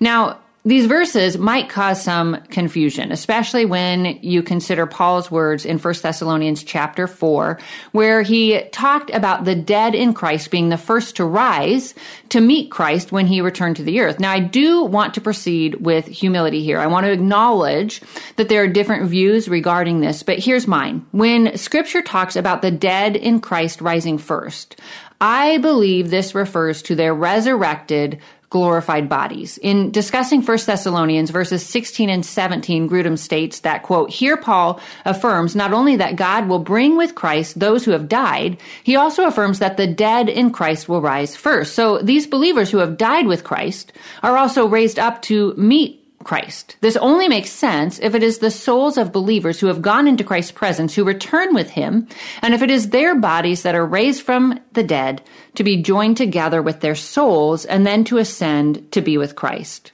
Now, 0.00 0.38
these 0.68 0.84
verses 0.84 1.38
might 1.38 1.70
cause 1.70 2.04
some 2.04 2.36
confusion, 2.50 3.10
especially 3.10 3.64
when 3.64 4.18
you 4.20 4.42
consider 4.42 4.84
Paul's 4.84 5.30
words 5.30 5.64
in 5.64 5.78
1 5.78 5.94
Thessalonians 6.02 6.62
chapter 6.62 7.06
4, 7.06 7.58
where 7.92 8.20
he 8.20 8.60
talked 8.70 9.08
about 9.08 9.46
the 9.46 9.54
dead 9.54 9.94
in 9.94 10.12
Christ 10.12 10.50
being 10.50 10.68
the 10.68 10.76
first 10.76 11.16
to 11.16 11.24
rise 11.24 11.94
to 12.28 12.42
meet 12.42 12.70
Christ 12.70 13.10
when 13.10 13.26
he 13.26 13.40
returned 13.40 13.76
to 13.76 13.82
the 13.82 14.00
earth. 14.00 14.20
Now, 14.20 14.30
I 14.30 14.40
do 14.40 14.84
want 14.84 15.14
to 15.14 15.22
proceed 15.22 15.76
with 15.76 16.04
humility 16.04 16.62
here. 16.62 16.78
I 16.78 16.86
want 16.86 17.06
to 17.06 17.12
acknowledge 17.12 18.02
that 18.36 18.50
there 18.50 18.62
are 18.62 18.68
different 18.68 19.08
views 19.08 19.48
regarding 19.48 20.00
this, 20.00 20.22
but 20.22 20.38
here's 20.38 20.66
mine. 20.66 21.06
When 21.12 21.56
scripture 21.56 22.02
talks 22.02 22.36
about 22.36 22.60
the 22.60 22.70
dead 22.70 23.16
in 23.16 23.40
Christ 23.40 23.80
rising 23.80 24.18
first, 24.18 24.78
I 25.18 25.58
believe 25.58 26.10
this 26.10 26.34
refers 26.34 26.82
to 26.82 26.94
their 26.94 27.14
resurrected 27.14 28.20
glorified 28.50 29.08
bodies. 29.08 29.58
In 29.58 29.90
discussing 29.90 30.42
1 30.42 30.58
Thessalonians 30.66 31.30
verses 31.30 31.64
16 31.64 32.08
and 32.08 32.24
17, 32.24 32.88
Grudem 32.88 33.18
states 33.18 33.60
that, 33.60 33.82
quote, 33.82 34.10
here 34.10 34.36
Paul 34.36 34.80
affirms 35.04 35.54
not 35.54 35.72
only 35.72 35.96
that 35.96 36.16
God 36.16 36.48
will 36.48 36.58
bring 36.58 36.96
with 36.96 37.14
Christ 37.14 37.60
those 37.60 37.84
who 37.84 37.90
have 37.90 38.08
died, 38.08 38.58
he 38.82 38.96
also 38.96 39.26
affirms 39.26 39.58
that 39.58 39.76
the 39.76 39.86
dead 39.86 40.28
in 40.28 40.50
Christ 40.50 40.88
will 40.88 41.02
rise 41.02 41.36
first. 41.36 41.74
So 41.74 41.98
these 41.98 42.26
believers 42.26 42.70
who 42.70 42.78
have 42.78 42.96
died 42.96 43.26
with 43.26 43.44
Christ 43.44 43.92
are 44.22 44.36
also 44.36 44.66
raised 44.66 44.98
up 44.98 45.20
to 45.22 45.54
meet 45.56 46.07
Christ. 46.28 46.76
This 46.82 46.98
only 46.98 47.26
makes 47.26 47.48
sense 47.48 47.98
if 48.00 48.14
it 48.14 48.22
is 48.22 48.38
the 48.38 48.50
souls 48.50 48.98
of 48.98 49.14
believers 49.14 49.58
who 49.58 49.68
have 49.68 49.80
gone 49.80 50.06
into 50.06 50.22
Christ's 50.22 50.52
presence 50.52 50.94
who 50.94 51.02
return 51.02 51.54
with 51.54 51.70
him, 51.70 52.06
and 52.42 52.52
if 52.52 52.60
it 52.60 52.70
is 52.70 52.90
their 52.90 53.14
bodies 53.14 53.62
that 53.62 53.74
are 53.74 53.86
raised 53.86 54.20
from 54.20 54.60
the 54.74 54.82
dead 54.82 55.22
to 55.54 55.64
be 55.64 55.80
joined 55.80 56.18
together 56.18 56.60
with 56.60 56.80
their 56.80 56.94
souls 56.94 57.64
and 57.64 57.86
then 57.86 58.04
to 58.04 58.18
ascend 58.18 58.92
to 58.92 59.00
be 59.00 59.16
with 59.16 59.36
Christ. 59.36 59.92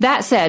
That 0.00 0.24
said, 0.24 0.48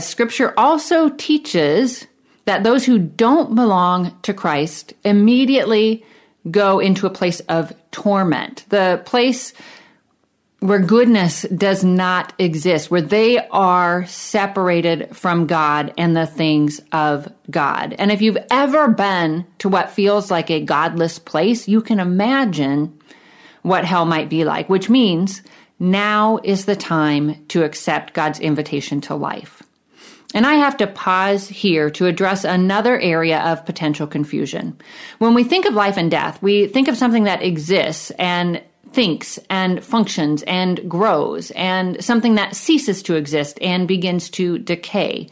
scripture 0.00 0.52
also 0.56 1.10
teaches 1.10 2.08
that 2.44 2.64
those 2.64 2.84
who 2.84 2.98
don't 2.98 3.54
belong 3.54 4.18
to 4.22 4.34
Christ 4.34 4.92
immediately 5.04 6.04
go 6.50 6.80
into 6.80 7.06
a 7.06 7.10
place 7.10 7.38
of 7.48 7.72
torment. 7.92 8.64
The 8.70 9.02
place 9.06 9.52
where 10.62 10.78
goodness 10.78 11.42
does 11.42 11.82
not 11.82 12.32
exist, 12.38 12.88
where 12.88 13.02
they 13.02 13.36
are 13.48 14.06
separated 14.06 15.14
from 15.14 15.48
God 15.48 15.92
and 15.98 16.16
the 16.16 16.26
things 16.26 16.80
of 16.92 17.28
God. 17.50 17.96
And 17.98 18.12
if 18.12 18.22
you've 18.22 18.38
ever 18.48 18.86
been 18.86 19.44
to 19.58 19.68
what 19.68 19.90
feels 19.90 20.30
like 20.30 20.50
a 20.50 20.64
godless 20.64 21.18
place, 21.18 21.66
you 21.66 21.82
can 21.82 21.98
imagine 21.98 22.96
what 23.62 23.84
hell 23.84 24.04
might 24.04 24.28
be 24.28 24.44
like, 24.44 24.68
which 24.68 24.88
means 24.88 25.42
now 25.80 26.38
is 26.44 26.64
the 26.64 26.76
time 26.76 27.44
to 27.48 27.64
accept 27.64 28.14
God's 28.14 28.38
invitation 28.38 29.00
to 29.02 29.16
life. 29.16 29.64
And 30.32 30.46
I 30.46 30.54
have 30.54 30.76
to 30.76 30.86
pause 30.86 31.48
here 31.48 31.90
to 31.90 32.06
address 32.06 32.44
another 32.44 32.98
area 33.00 33.40
of 33.40 33.66
potential 33.66 34.06
confusion. 34.06 34.78
When 35.18 35.34
we 35.34 35.42
think 35.42 35.66
of 35.66 35.74
life 35.74 35.96
and 35.96 36.08
death, 36.08 36.40
we 36.40 36.68
think 36.68 36.86
of 36.86 36.96
something 36.96 37.24
that 37.24 37.42
exists 37.42 38.12
and 38.12 38.62
thinks 38.92 39.38
and 39.50 39.82
functions 39.84 40.42
and 40.44 40.88
grows 40.88 41.50
and 41.52 42.02
something 42.04 42.34
that 42.34 42.54
ceases 42.56 43.02
to 43.04 43.16
exist 43.16 43.58
and 43.60 43.88
begins 43.88 44.30
to 44.30 44.58
decay. 44.58 45.28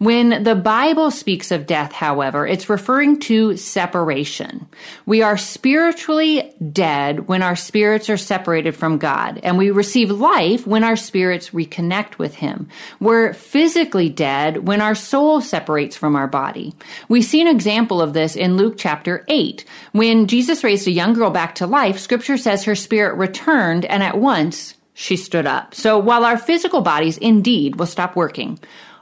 When 0.00 0.44
the 0.44 0.54
Bible 0.54 1.10
speaks 1.10 1.50
of 1.50 1.66
death, 1.66 1.92
however, 1.92 2.46
it's 2.46 2.70
referring 2.70 3.20
to 3.20 3.58
separation. 3.58 4.66
We 5.04 5.20
are 5.20 5.36
spiritually 5.36 6.54
dead 6.72 7.28
when 7.28 7.42
our 7.42 7.54
spirits 7.54 8.08
are 8.08 8.16
separated 8.16 8.74
from 8.74 8.96
God, 8.96 9.40
and 9.42 9.58
we 9.58 9.70
receive 9.70 10.10
life 10.10 10.66
when 10.66 10.84
our 10.84 10.96
spirits 10.96 11.50
reconnect 11.50 12.16
with 12.16 12.36
Him. 12.36 12.70
We're 12.98 13.34
physically 13.34 14.08
dead 14.08 14.66
when 14.66 14.80
our 14.80 14.94
soul 14.94 15.42
separates 15.42 15.98
from 15.98 16.16
our 16.16 16.26
body. 16.26 16.74
We 17.10 17.20
see 17.20 17.42
an 17.42 17.48
example 17.48 18.00
of 18.00 18.14
this 18.14 18.36
in 18.36 18.56
Luke 18.56 18.76
chapter 18.78 19.22
8. 19.28 19.66
When 19.92 20.28
Jesus 20.28 20.64
raised 20.64 20.88
a 20.88 20.92
young 20.92 21.12
girl 21.12 21.30
back 21.30 21.56
to 21.56 21.66
life, 21.66 21.98
scripture 21.98 22.38
says 22.38 22.64
her 22.64 22.74
spirit 22.74 23.16
returned 23.16 23.84
and 23.84 24.02
at 24.02 24.16
once 24.16 24.76
she 24.94 25.16
stood 25.16 25.46
up. 25.46 25.74
So 25.74 25.98
while 25.98 26.24
our 26.24 26.38
physical 26.38 26.80
bodies 26.80 27.18
indeed 27.18 27.76
will 27.76 27.84
stop 27.84 28.16
working, 28.16 28.58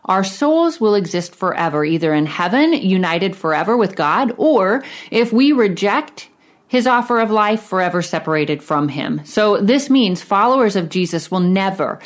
our 0.08 0.24
souls 0.24 0.80
will 0.80 0.94
exist 0.94 1.34
forever, 1.34 1.84
either 1.84 2.14
in 2.14 2.26
heaven, 2.26 2.72
united 2.72 3.36
forever 3.36 3.76
with 3.76 3.94
God, 3.94 4.32
or 4.36 4.82
if 5.10 5.32
we 5.32 5.52
reject 5.52 6.28
his 6.66 6.86
offer 6.86 7.20
of 7.20 7.30
life, 7.30 7.62
forever 7.62 8.02
separated 8.02 8.62
from 8.62 8.88
him. 8.88 9.22
So 9.24 9.58
this 9.58 9.88
means 9.88 10.22
followers 10.22 10.76
of 10.76 10.90
Jesus 10.90 11.30
will 11.30 11.40
never, 11.40 11.98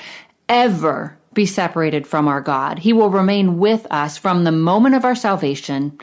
ever 0.49 1.19
be 1.35 1.47
separated 1.47 2.07
from 2.07 2.29
our 2.29 2.41
God. 2.41 2.79
He 2.79 2.93
will 2.93 3.11
remain 3.11 3.59
with 3.59 3.87
us 3.91 4.17
from 4.19 4.45
the 4.45 4.53
moment 4.53 4.95
of 4.95 5.05
our 5.05 5.15
salvation 5.15 5.99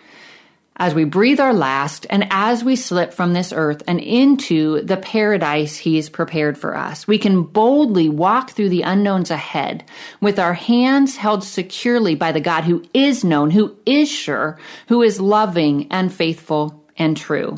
as 0.79 0.95
we 0.95 1.03
breathe 1.03 1.39
our 1.39 1.53
last 1.53 2.07
and 2.09 2.25
as 2.31 2.63
we 2.63 2.75
slip 2.75 3.13
from 3.13 3.33
this 3.33 3.51
earth 3.51 3.83
and 3.85 3.99
into 3.99 4.81
the 4.81 4.97
paradise 4.97 5.75
he's 5.77 6.09
prepared 6.09 6.57
for 6.57 6.75
us. 6.75 7.05
We 7.05 7.17
can 7.17 7.43
boldly 7.43 8.07
walk 8.07 8.51
through 8.51 8.69
the 8.69 8.83
unknowns 8.83 9.29
ahead 9.29 9.83
with 10.21 10.39
our 10.39 10.53
hands 10.53 11.17
held 11.17 11.43
securely 11.43 12.15
by 12.15 12.31
the 12.31 12.39
God 12.39 12.63
who 12.63 12.83
is 12.93 13.23
known, 13.23 13.51
who 13.51 13.75
is 13.85 14.09
sure, 14.09 14.57
who 14.87 15.01
is 15.03 15.19
loving 15.19 15.87
and 15.91 16.11
faithful 16.11 16.83
and 16.97 17.15
true. 17.17 17.57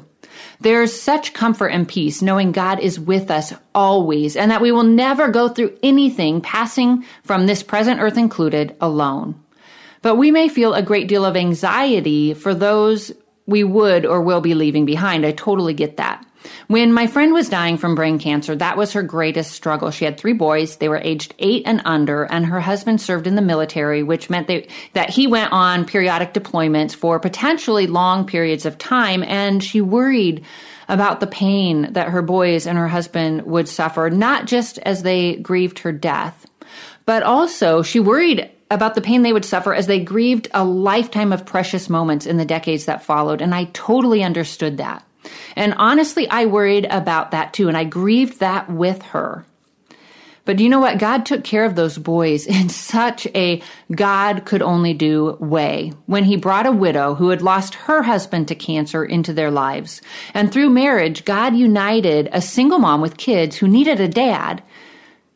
There's 0.59 0.99
such 0.99 1.33
comfort 1.33 1.67
and 1.67 1.87
peace 1.87 2.21
knowing 2.21 2.51
God 2.51 2.79
is 2.79 2.99
with 2.99 3.29
us 3.29 3.53
always 3.75 4.35
and 4.35 4.51
that 4.51 4.61
we 4.61 4.71
will 4.71 4.83
never 4.83 5.29
go 5.29 5.47
through 5.47 5.77
anything 5.83 6.41
passing 6.41 7.05
from 7.23 7.45
this 7.45 7.63
present 7.63 7.99
earth 7.99 8.17
included 8.17 8.75
alone. 8.81 9.41
But 10.01 10.15
we 10.15 10.31
may 10.31 10.47
feel 10.47 10.73
a 10.73 10.81
great 10.81 11.07
deal 11.07 11.25
of 11.25 11.37
anxiety 11.37 12.33
for 12.33 12.53
those 12.53 13.11
we 13.45 13.63
would 13.63 14.05
or 14.05 14.21
will 14.21 14.41
be 14.41 14.55
leaving 14.55 14.85
behind. 14.85 15.25
I 15.25 15.31
totally 15.31 15.73
get 15.73 15.97
that. 15.97 16.25
When 16.67 16.91
my 16.91 17.05
friend 17.05 17.33
was 17.33 17.49
dying 17.49 17.77
from 17.77 17.93
brain 17.93 18.17
cancer, 18.17 18.55
that 18.55 18.77
was 18.77 18.93
her 18.93 19.03
greatest 19.03 19.51
struggle. 19.51 19.91
She 19.91 20.05
had 20.05 20.17
three 20.17 20.33
boys. 20.33 20.77
They 20.77 20.89
were 20.89 20.97
aged 20.97 21.35
eight 21.37 21.63
and 21.65 21.81
under, 21.85 22.23
and 22.23 22.45
her 22.47 22.59
husband 22.59 22.99
served 22.99 23.27
in 23.27 23.35
the 23.35 23.41
military, 23.43 24.01
which 24.01 24.29
meant 24.29 24.47
they, 24.47 24.67
that 24.93 25.11
he 25.11 25.27
went 25.27 25.51
on 25.51 25.85
periodic 25.85 26.33
deployments 26.33 26.95
for 26.95 27.19
potentially 27.19 27.85
long 27.85 28.25
periods 28.25 28.65
of 28.65 28.79
time. 28.79 29.23
And 29.23 29.63
she 29.63 29.81
worried 29.81 30.43
about 30.87 31.19
the 31.19 31.27
pain 31.27 31.93
that 31.93 32.09
her 32.09 32.23
boys 32.23 32.65
and 32.65 32.77
her 32.77 32.87
husband 32.87 33.43
would 33.43 33.69
suffer, 33.69 34.09
not 34.09 34.45
just 34.45 34.79
as 34.79 35.03
they 35.03 35.35
grieved 35.35 35.79
her 35.79 35.91
death, 35.91 36.47
but 37.05 37.21
also 37.21 37.83
she 37.83 37.99
worried 37.99 38.49
about 38.71 38.95
the 38.95 39.01
pain 39.01 39.21
they 39.21 39.33
would 39.33 39.45
suffer 39.45 39.73
as 39.73 39.85
they 39.85 39.99
grieved 39.99 40.47
a 40.53 40.63
lifetime 40.63 41.31
of 41.31 41.45
precious 41.45 41.89
moments 41.89 42.25
in 42.25 42.37
the 42.37 42.45
decades 42.45 42.85
that 42.85 43.03
followed. 43.03 43.41
And 43.41 43.53
I 43.53 43.65
totally 43.73 44.23
understood 44.23 44.77
that. 44.77 45.05
And 45.55 45.75
honestly, 45.77 46.27
I 46.29 46.45
worried 46.45 46.87
about 46.89 47.31
that 47.31 47.53
too. 47.53 47.67
And 47.67 47.77
I 47.77 47.83
grieved 47.83 48.39
that 48.39 48.69
with 48.69 49.01
her. 49.03 49.45
But 50.43 50.59
you 50.59 50.69
know 50.69 50.79
what? 50.79 50.97
God 50.97 51.25
took 51.25 51.43
care 51.43 51.65
of 51.65 51.75
those 51.75 51.97
boys 51.97 52.47
in 52.47 52.69
such 52.93 53.27
a 53.35 53.61
God 53.93 54.45
could 54.45 54.61
only 54.61 54.93
do 54.93 55.37
way 55.39 55.93
when 56.07 56.23
he 56.23 56.35
brought 56.35 56.65
a 56.65 56.71
widow 56.71 57.13
who 57.15 57.29
had 57.29 57.41
lost 57.41 57.75
her 57.75 58.01
husband 58.01 58.47
to 58.47 58.55
cancer 58.55 59.05
into 59.05 59.33
their 59.33 59.51
lives. 59.51 60.01
And 60.33 60.51
through 60.51 60.69
marriage, 60.69 61.25
God 61.25 61.55
united 61.55 62.29
a 62.31 62.41
single 62.41 62.79
mom 62.79 63.01
with 63.01 63.17
kids 63.17 63.57
who 63.57 63.67
needed 63.67 63.99
a 63.99 64.07
dad 64.07 64.63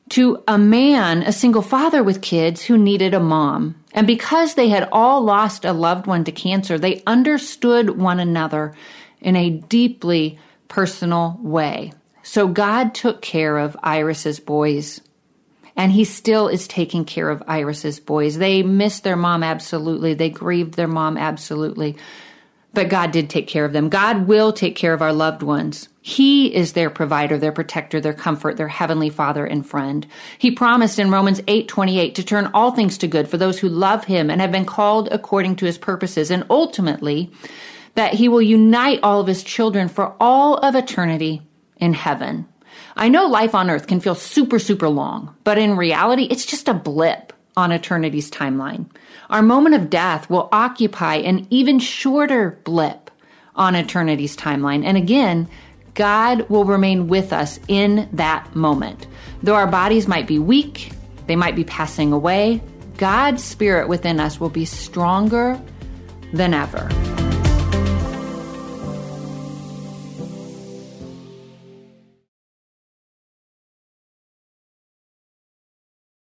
to 0.10 0.44
a 0.48 0.58
man, 0.58 1.24
a 1.24 1.32
single 1.32 1.62
father 1.62 2.04
with 2.04 2.22
kids 2.22 2.62
who 2.62 2.78
needed 2.78 3.14
a 3.14 3.20
mom. 3.20 3.76
And 3.94 4.06
because 4.06 4.54
they 4.54 4.70
had 4.70 4.88
all 4.92 5.22
lost 5.22 5.66
a 5.66 5.74
loved 5.74 6.06
one 6.06 6.24
to 6.26 6.32
cancer, 6.32 6.78
they 6.78 7.02
understood 7.08 7.98
one 7.98 8.20
another 8.20 8.76
in 9.20 9.36
a 9.36 9.50
deeply 9.50 10.38
personal 10.68 11.40
way. 11.42 11.92
So 12.22 12.48
God 12.48 12.94
took 12.94 13.22
care 13.22 13.58
of 13.58 13.78
Iris's 13.84 14.40
boys. 14.40 15.02
And 15.78 15.92
he 15.92 16.06
still 16.06 16.48
is 16.48 16.68
taking 16.68 17.04
care 17.04 17.30
of 17.30 17.44
Iris's 17.48 18.00
boys. 18.00 18.38
They 18.38 18.64
missed 18.64 19.04
their 19.04 19.18
mom 19.18 19.44
absolutely. 19.44 20.14
They 20.14 20.30
grieved 20.30 20.76
their 20.76 20.88
mom 20.88 21.18
absolutely. 21.18 21.98
But 22.74 22.90
God 22.90 23.12
did 23.12 23.30
take 23.30 23.48
care 23.48 23.66
of 23.66 23.74
them. 23.74 23.90
God 23.90 24.28
will 24.28 24.54
take 24.54 24.76
care 24.76 24.94
of 24.94 25.02
our 25.02 25.14
loved 25.14 25.44
ones. 25.44 25.90
He 26.08 26.54
is 26.54 26.74
their 26.74 26.92
provider, 26.92 27.40
their 27.40 27.52
protector, 27.52 28.00
their 28.00 28.14
comfort, 28.14 28.58
their 28.58 28.68
heavenly 28.68 29.10
father 29.10 29.44
and 29.44 29.66
friend. 29.66 30.06
He 30.38 30.52
promised 30.52 31.00
in 31.00 31.10
Romans 31.10 31.42
8:28 31.48 32.14
to 32.14 32.24
turn 32.24 32.52
all 32.54 32.70
things 32.70 33.00
to 33.00 33.08
good 33.08 33.28
for 33.28 33.38
those 33.38 33.58
who 33.58 33.68
love 33.70 34.04
him 34.04 34.30
and 34.30 34.40
have 34.40 34.52
been 34.52 34.66
called 34.66 35.10
according 35.12 35.56
to 35.56 35.66
his 35.66 35.80
purposes 35.80 36.30
and 36.30 36.46
ultimately 36.48 37.32
that 37.96 38.14
he 38.14 38.30
will 38.30 38.44
unite 38.44 39.00
all 39.02 39.20
of 39.20 39.26
his 39.26 39.42
children 39.42 39.88
for 39.88 40.14
all 40.20 40.58
of 40.58 40.76
eternity 40.76 41.42
in 41.78 41.96
heaven. 41.96 42.46
I 42.96 43.10
know 43.10 43.26
life 43.26 43.56
on 43.56 43.72
earth 43.72 43.88
can 43.88 44.00
feel 44.00 44.14
super 44.14 44.60
super 44.60 44.90
long, 44.90 45.36
but 45.44 45.58
in 45.58 45.76
reality 45.76 46.28
it's 46.30 46.46
just 46.46 46.68
a 46.68 46.76
blip 46.76 47.34
on 47.58 47.72
eternity's 47.72 48.30
timeline. 48.30 48.86
Our 49.32 49.42
moment 49.42 49.74
of 49.74 49.90
death 49.90 50.30
will 50.30 50.50
occupy 50.52 51.16
an 51.16 51.48
even 51.50 51.80
shorter 51.80 52.60
blip 52.64 53.10
on 53.56 53.74
eternity's 53.74 54.38
timeline. 54.38 54.86
And 54.86 54.98
again, 54.98 55.48
God 55.96 56.48
will 56.50 56.66
remain 56.66 57.08
with 57.08 57.34
us 57.34 57.60
in 57.68 58.08
that 58.14 58.56
moment. 58.56 59.08
Though 59.42 59.56
our 59.56 59.68
bodies 59.68 60.08
might 60.08 60.28
be 60.28 60.40
weak, 60.40 60.92
they 61.28 61.36
might 61.36 61.56
be 61.56 61.64
passing 61.64 62.14
away, 62.14 62.62
God's 62.98 63.44
Spirit 63.44 63.88
within 63.88 64.20
us 64.20 64.40
will 64.40 64.50
be 64.50 64.66
stronger 64.66 65.60
than 66.34 66.54
ever. 66.54 67.15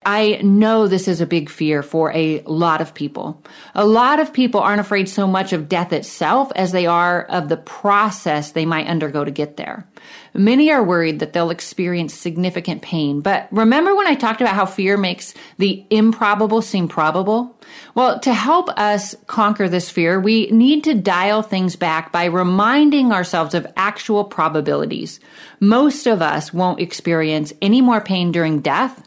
I 0.05 0.39
know 0.43 0.87
this 0.87 1.07
is 1.07 1.19
a 1.19 1.25
big 1.25 1.49
fear 1.49 1.81
for 1.81 2.11
a 2.13 2.41
lot 2.41 2.79
of 2.79 2.93
people. 2.93 3.43
A 3.73 3.87
lot 3.87 4.19
of 4.19 4.33
people 4.33 4.59
aren't 4.59 4.79
afraid 4.79 5.09
so 5.09 5.25
much 5.25 5.51
of 5.51 5.67
death 5.67 5.91
itself 5.91 6.51
as 6.55 6.71
they 6.71 6.85
are 6.85 7.23
of 7.23 7.49
the 7.49 7.57
process 7.57 8.51
they 8.51 8.67
might 8.67 8.85
undergo 8.85 9.25
to 9.25 9.31
get 9.31 9.57
there. 9.57 9.87
Many 10.35 10.71
are 10.71 10.83
worried 10.83 11.19
that 11.19 11.33
they'll 11.33 11.49
experience 11.49 12.13
significant 12.13 12.83
pain. 12.83 13.21
But 13.21 13.47
remember 13.51 13.95
when 13.95 14.05
I 14.05 14.13
talked 14.13 14.41
about 14.41 14.53
how 14.53 14.67
fear 14.67 14.95
makes 14.95 15.33
the 15.57 15.83
improbable 15.89 16.61
seem 16.61 16.87
probable? 16.87 17.59
Well, 17.95 18.19
to 18.19 18.33
help 18.33 18.69
us 18.77 19.15
conquer 19.25 19.67
this 19.67 19.89
fear, 19.89 20.19
we 20.19 20.47
need 20.51 20.83
to 20.83 20.93
dial 20.93 21.41
things 21.41 21.75
back 21.75 22.11
by 22.11 22.25
reminding 22.25 23.11
ourselves 23.11 23.55
of 23.55 23.65
actual 23.75 24.23
probabilities. 24.23 25.19
Most 25.59 26.05
of 26.05 26.21
us 26.21 26.53
won't 26.53 26.79
experience 26.79 27.53
any 27.59 27.81
more 27.81 28.01
pain 28.01 28.31
during 28.31 28.59
death 28.59 29.04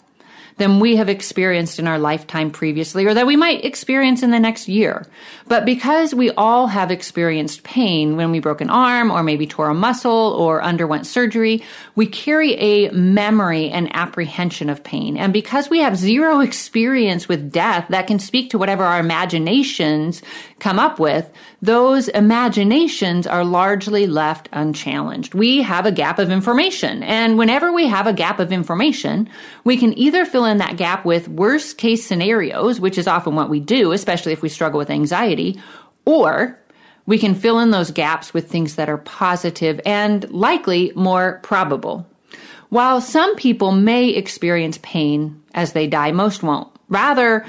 than 0.59 0.81
we 0.81 0.97
have 0.97 1.09
experienced 1.09 1.79
in 1.79 1.87
our 1.87 1.99
lifetime 1.99 2.51
previously 2.51 3.07
or 3.07 3.15
that 3.15 3.27
we 3.27 3.37
might 3.37 3.65
experience 3.65 4.23
in 4.23 4.31
the 4.31 4.41
next 4.41 4.69
year. 4.69 5.07
But 5.47 5.65
because 5.65 6.15
we 6.15 6.31
all 6.33 6.67
have 6.67 6.91
experienced 6.91 7.63
pain 7.63 8.17
when 8.17 8.31
we 8.31 8.41
broke 8.41 8.61
an 8.61 8.69
arm 8.69 9.11
or 9.11 9.23
maybe 9.23 9.47
tore 9.47 9.71
a 9.71 9.75
muscle 9.75 10.11
or 10.39 10.63
underwent 10.63 11.07
surgery, 11.07 11.63
we 11.95 12.07
carry 12.07 12.55
a 12.55 12.91
memory 12.91 13.71
and 13.71 13.95
apprehension 13.95 14.69
of 14.69 14.85
pain. 14.85 15.17
And 15.17 15.33
because 15.33 15.71
we 15.71 15.79
have 15.79 15.97
zero 15.97 16.41
experience 16.41 17.29
with 17.29 17.51
death 17.51 17.87
that 17.89 18.07
can 18.07 18.19
speak 18.19 18.51
to 18.51 18.59
whatever 18.59 18.85
our 18.85 19.01
imaginations 19.01 20.23
come 20.59 20.79
up 20.79 20.99
with, 20.99 21.31
those 21.61 22.07
imaginations 22.09 23.27
are 23.27 23.45
largely 23.45 24.07
left 24.07 24.49
unchallenged. 24.53 25.35
We 25.35 25.63
have 25.63 25.87
a 25.87 25.93
gap 25.93 26.19
of 26.21 26.31
information. 26.31 27.03
And 27.03 27.37
whenever 27.37 27.73
we 27.73 27.89
have 27.89 28.07
a 28.07 28.13
gap 28.13 28.39
of 28.39 28.53
information, 28.53 29.29
we 29.65 29.77
can 29.77 29.99
either 29.99 30.25
fill 30.25 30.45
in 30.45 30.59
that 30.59 30.77
gap 30.77 31.05
with 31.05 31.29
worst 31.29 31.77
case 31.77 32.07
scenarios, 32.07 32.79
which 32.79 32.97
is 32.97 33.09
often 33.09 33.35
what 33.35 33.51
we 33.51 33.59
do, 33.59 33.91
especially 33.91 34.33
if 34.33 34.43
we 34.43 34.49
struggle 34.49 34.79
with 34.79 34.91
anxiety, 34.91 35.61
or 36.05 36.59
we 37.07 37.19
can 37.19 37.35
fill 37.35 37.59
in 37.59 37.73
those 37.73 37.91
gaps 37.91 38.33
with 38.33 38.49
things 38.49 38.77
that 38.77 38.89
are 38.89 38.99
positive 38.99 39.81
and 39.85 40.31
likely 40.31 40.93
more 40.95 41.41
probable. 41.43 42.07
While 42.69 43.01
some 43.01 43.35
people 43.35 43.73
may 43.73 44.11
experience 44.11 44.79
pain 44.83 45.43
as 45.55 45.73
they 45.73 45.87
die, 45.87 46.13
most 46.13 46.43
won't. 46.43 46.69
Rather, 46.89 47.47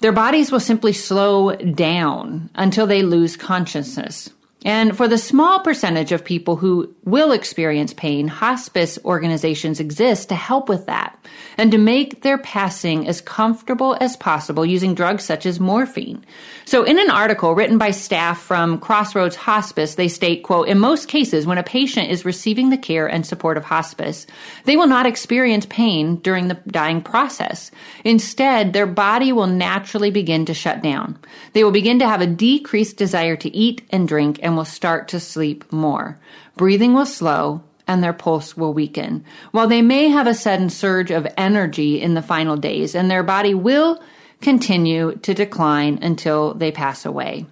their 0.00 0.12
bodies 0.12 0.52
will 0.52 0.60
simply 0.60 0.92
slow 0.92 1.54
down 1.56 2.50
until 2.54 2.86
they 2.86 3.02
lose 3.02 3.36
consciousness. 3.36 4.30
And 4.64 4.96
for 4.96 5.06
the 5.06 5.18
small 5.18 5.60
percentage 5.60 6.10
of 6.10 6.24
people 6.24 6.56
who 6.56 6.94
will 7.04 7.32
experience 7.32 7.92
pain, 7.92 8.28
hospice 8.28 8.98
organizations 9.04 9.78
exist 9.78 10.30
to 10.30 10.34
help 10.34 10.70
with 10.70 10.86
that 10.86 11.18
and 11.58 11.70
to 11.70 11.78
make 11.78 12.22
their 12.22 12.38
passing 12.38 13.06
as 13.06 13.20
comfortable 13.20 13.96
as 14.00 14.16
possible 14.16 14.64
using 14.64 14.94
drugs 14.94 15.22
such 15.24 15.44
as 15.44 15.60
morphine. 15.60 16.24
So 16.64 16.82
in 16.82 16.98
an 16.98 17.10
article 17.10 17.54
written 17.54 17.76
by 17.76 17.90
staff 17.90 18.40
from 18.40 18.78
Crossroads 18.78 19.36
Hospice, 19.36 19.96
they 19.96 20.08
state, 20.08 20.42
quote, 20.42 20.68
in 20.68 20.78
most 20.78 21.08
cases, 21.08 21.46
when 21.46 21.58
a 21.58 21.62
patient 21.62 22.10
is 22.10 22.24
receiving 22.24 22.70
the 22.70 22.78
care 22.78 23.06
and 23.06 23.26
support 23.26 23.58
of 23.58 23.64
hospice, 23.64 24.26
they 24.64 24.76
will 24.76 24.86
not 24.86 25.04
experience 25.04 25.66
pain 25.66 26.16
during 26.16 26.48
the 26.48 26.58
dying 26.66 27.02
process. 27.02 27.70
Instead, 28.02 28.72
their 28.72 28.86
body 28.86 29.30
will 29.30 29.46
naturally 29.46 30.10
begin 30.10 30.46
to 30.46 30.54
shut 30.54 30.82
down. 30.82 31.18
They 31.52 31.64
will 31.64 31.70
begin 31.70 31.98
to 31.98 32.08
have 32.08 32.22
a 32.22 32.26
decreased 32.26 32.96
desire 32.96 33.36
to 33.36 33.54
eat 33.54 33.82
and 33.90 34.08
drink 34.08 34.38
and 34.54 34.56
will 34.56 34.64
start 34.64 35.08
to 35.08 35.18
sleep 35.18 35.72
more. 35.72 36.16
Breathing 36.56 36.94
will 36.94 37.06
slow 37.06 37.64
and 37.88 38.02
their 38.04 38.12
pulse 38.12 38.56
will 38.56 38.72
weaken. 38.72 39.24
While 39.50 39.66
they 39.66 39.82
may 39.82 40.08
have 40.10 40.28
a 40.28 40.34
sudden 40.34 40.70
surge 40.70 41.10
of 41.10 41.26
energy 41.36 42.00
in 42.00 42.14
the 42.14 42.22
final 42.22 42.56
days, 42.56 42.94
and 42.94 43.10
their 43.10 43.24
body 43.24 43.52
will 43.52 44.00
continue 44.40 45.16
to 45.16 45.34
decline 45.34 45.98
until 46.02 46.54
they 46.54 46.70
pass 46.70 47.04
away. 47.04 47.46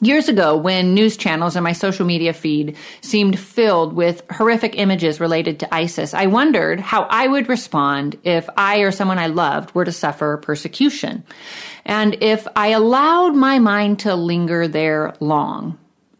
Years 0.00 0.28
ago, 0.28 0.56
when 0.56 0.94
news 0.94 1.16
channels 1.16 1.54
and 1.54 1.62
my 1.62 1.72
social 1.72 2.04
media 2.04 2.32
feed 2.32 2.76
seemed 3.00 3.38
filled 3.38 3.92
with 3.92 4.24
horrific 4.28 4.76
images 4.76 5.20
related 5.20 5.60
to 5.60 5.72
ISIS, 5.72 6.14
I 6.14 6.26
wondered 6.26 6.80
how 6.80 7.02
I 7.02 7.28
would 7.28 7.48
respond 7.48 8.18
if 8.24 8.48
I 8.56 8.78
or 8.78 8.90
someone 8.90 9.20
I 9.20 9.28
loved 9.28 9.72
were 9.72 9.84
to 9.84 9.92
suffer 9.92 10.38
persecution. 10.38 11.22
And 11.84 12.18
if 12.20 12.48
I 12.56 12.70
allowed 12.70 13.36
my 13.36 13.60
mind 13.60 14.00
to 14.00 14.16
linger 14.16 14.66
there 14.66 15.14
long. 15.20 15.78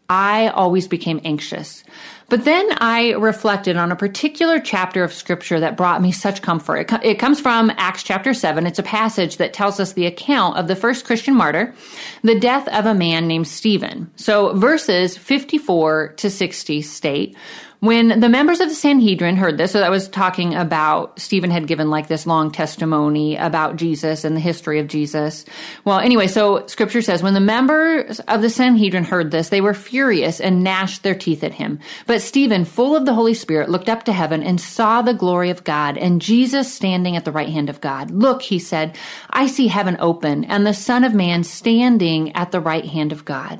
I 0.09 0.47
always 0.49 0.87
became 0.87 1.21
anxious. 1.23 1.83
But 2.29 2.45
then 2.45 2.67
I 2.79 3.11
reflected 3.11 3.77
on 3.77 3.91
a 3.91 3.95
particular 3.95 4.59
chapter 4.59 5.03
of 5.03 5.13
scripture 5.13 5.59
that 5.59 5.77
brought 5.77 6.01
me 6.01 6.11
such 6.11 6.41
comfort. 6.41 6.91
It, 6.91 7.03
it, 7.03 7.19
comes 7.19 7.39
from 7.39 7.71
Acts 7.77 8.03
chapter 8.03 8.33
7. 8.33 8.65
It's 8.65 8.79
a 8.79 8.83
passage 8.83 9.37
that 9.37 9.53
tells 9.53 9.79
us 9.79 9.93
the 9.93 10.05
account 10.05 10.57
of 10.57 10.67
the 10.67 10.75
first 10.75 11.05
Christian 11.05 11.35
martyr, 11.35 11.75
the 12.23 12.39
death 12.39 12.67
of 12.69 12.85
a 12.85 12.95
man 12.95 13.27
named 13.27 13.47
Stephen. 13.47 14.09
So 14.15 14.55
verses 14.55 15.17
54 15.17 16.13
to 16.17 16.29
60 16.29 16.81
state, 16.81 17.37
when 17.83 18.21
the 18.21 18.29
members 18.29 18.61
of 18.61 18.69
the 18.69 18.75
Sanhedrin 18.75 19.35
heard 19.35 19.57
this, 19.57 19.73
so 19.73 19.81
that 19.81 19.91
was 19.91 20.07
talking 20.07 20.55
about 20.55 21.19
Stephen 21.19 21.51
had 21.51 21.67
given 21.67 21.89
like 21.89 22.07
this 22.07 22.25
long 22.25 22.49
testimony 22.49 23.35
about 23.35 23.75
Jesus 23.75 24.23
and 24.23 24.37
the 24.37 24.39
history 24.39 24.79
of 24.79 24.87
Jesus. 24.87 25.43
Well, 25.83 25.99
anyway, 25.99 26.27
so 26.27 26.65
scripture 26.67 27.01
says, 27.01 27.21
when 27.21 27.33
the 27.33 27.41
members 27.41 28.21
of 28.21 28.41
the 28.41 28.49
Sanhedrin 28.49 29.03
heard 29.03 29.31
this, 29.31 29.49
they 29.49 29.59
were 29.59 29.73
furious 29.73 30.39
and 30.39 30.63
gnashed 30.63 31.03
their 31.03 31.13
teeth 31.13 31.43
at 31.43 31.55
him. 31.55 31.77
But 32.07 32.21
Stephen, 32.21 32.63
full 32.63 32.95
of 32.95 33.05
the 33.05 33.13
Holy 33.13 33.33
Spirit, 33.33 33.67
looked 33.69 33.89
up 33.89 34.03
to 34.03 34.13
heaven 34.13 34.43
and 34.43 34.61
saw 34.61 35.01
the 35.01 35.13
glory 35.13 35.49
of 35.49 35.65
God 35.65 35.97
and 35.97 36.21
Jesus 36.21 36.73
standing 36.73 37.17
at 37.17 37.25
the 37.25 37.33
right 37.33 37.49
hand 37.49 37.69
of 37.69 37.81
God. 37.81 38.11
Look, 38.11 38.43
he 38.43 38.59
said, 38.59 38.97
I 39.29 39.47
see 39.47 39.67
heaven 39.67 39.97
open 39.99 40.45
and 40.45 40.65
the 40.65 40.73
Son 40.73 41.03
of 41.03 41.13
Man 41.13 41.43
standing 41.43 42.33
at 42.33 42.51
the 42.51 42.61
right 42.61 42.85
hand 42.85 43.11
of 43.11 43.25
God. 43.25 43.59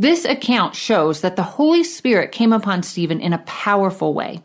this 0.00 0.24
account 0.24 0.74
shows 0.74 1.20
that 1.20 1.36
the 1.36 1.42
Holy 1.42 1.84
Spirit 1.84 2.32
came 2.32 2.54
upon 2.54 2.82
Stephen 2.82 3.20
in 3.20 3.34
a 3.34 3.38
powerful 3.46 4.14
way 4.14 4.42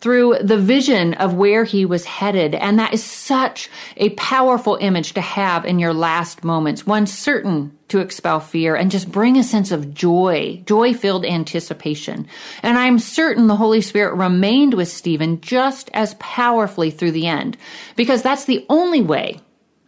through 0.00 0.36
the 0.42 0.58
vision 0.58 1.14
of 1.14 1.34
where 1.34 1.64
he 1.64 1.84
was 1.86 2.04
headed. 2.04 2.54
And 2.54 2.78
that 2.78 2.92
is 2.92 3.02
such 3.02 3.70
a 3.96 4.10
powerful 4.10 4.76
image 4.80 5.14
to 5.14 5.20
have 5.22 5.64
in 5.64 5.78
your 5.78 5.94
last 5.94 6.44
moments, 6.44 6.86
one 6.86 7.06
certain 7.06 7.76
to 7.88 8.00
expel 8.00 8.40
fear 8.40 8.76
and 8.76 8.90
just 8.90 9.10
bring 9.10 9.38
a 9.38 9.42
sense 9.42 9.72
of 9.72 9.94
joy, 9.94 10.62
joy 10.66 10.92
filled 10.92 11.24
anticipation. 11.24 12.26
And 12.62 12.78
I'm 12.78 12.98
certain 12.98 13.46
the 13.46 13.56
Holy 13.56 13.80
Spirit 13.80 14.14
remained 14.16 14.74
with 14.74 14.88
Stephen 14.88 15.40
just 15.40 15.90
as 15.94 16.14
powerfully 16.14 16.90
through 16.90 17.12
the 17.12 17.26
end, 17.26 17.56
because 17.96 18.22
that's 18.22 18.44
the 18.44 18.66
only 18.68 19.00
way 19.00 19.40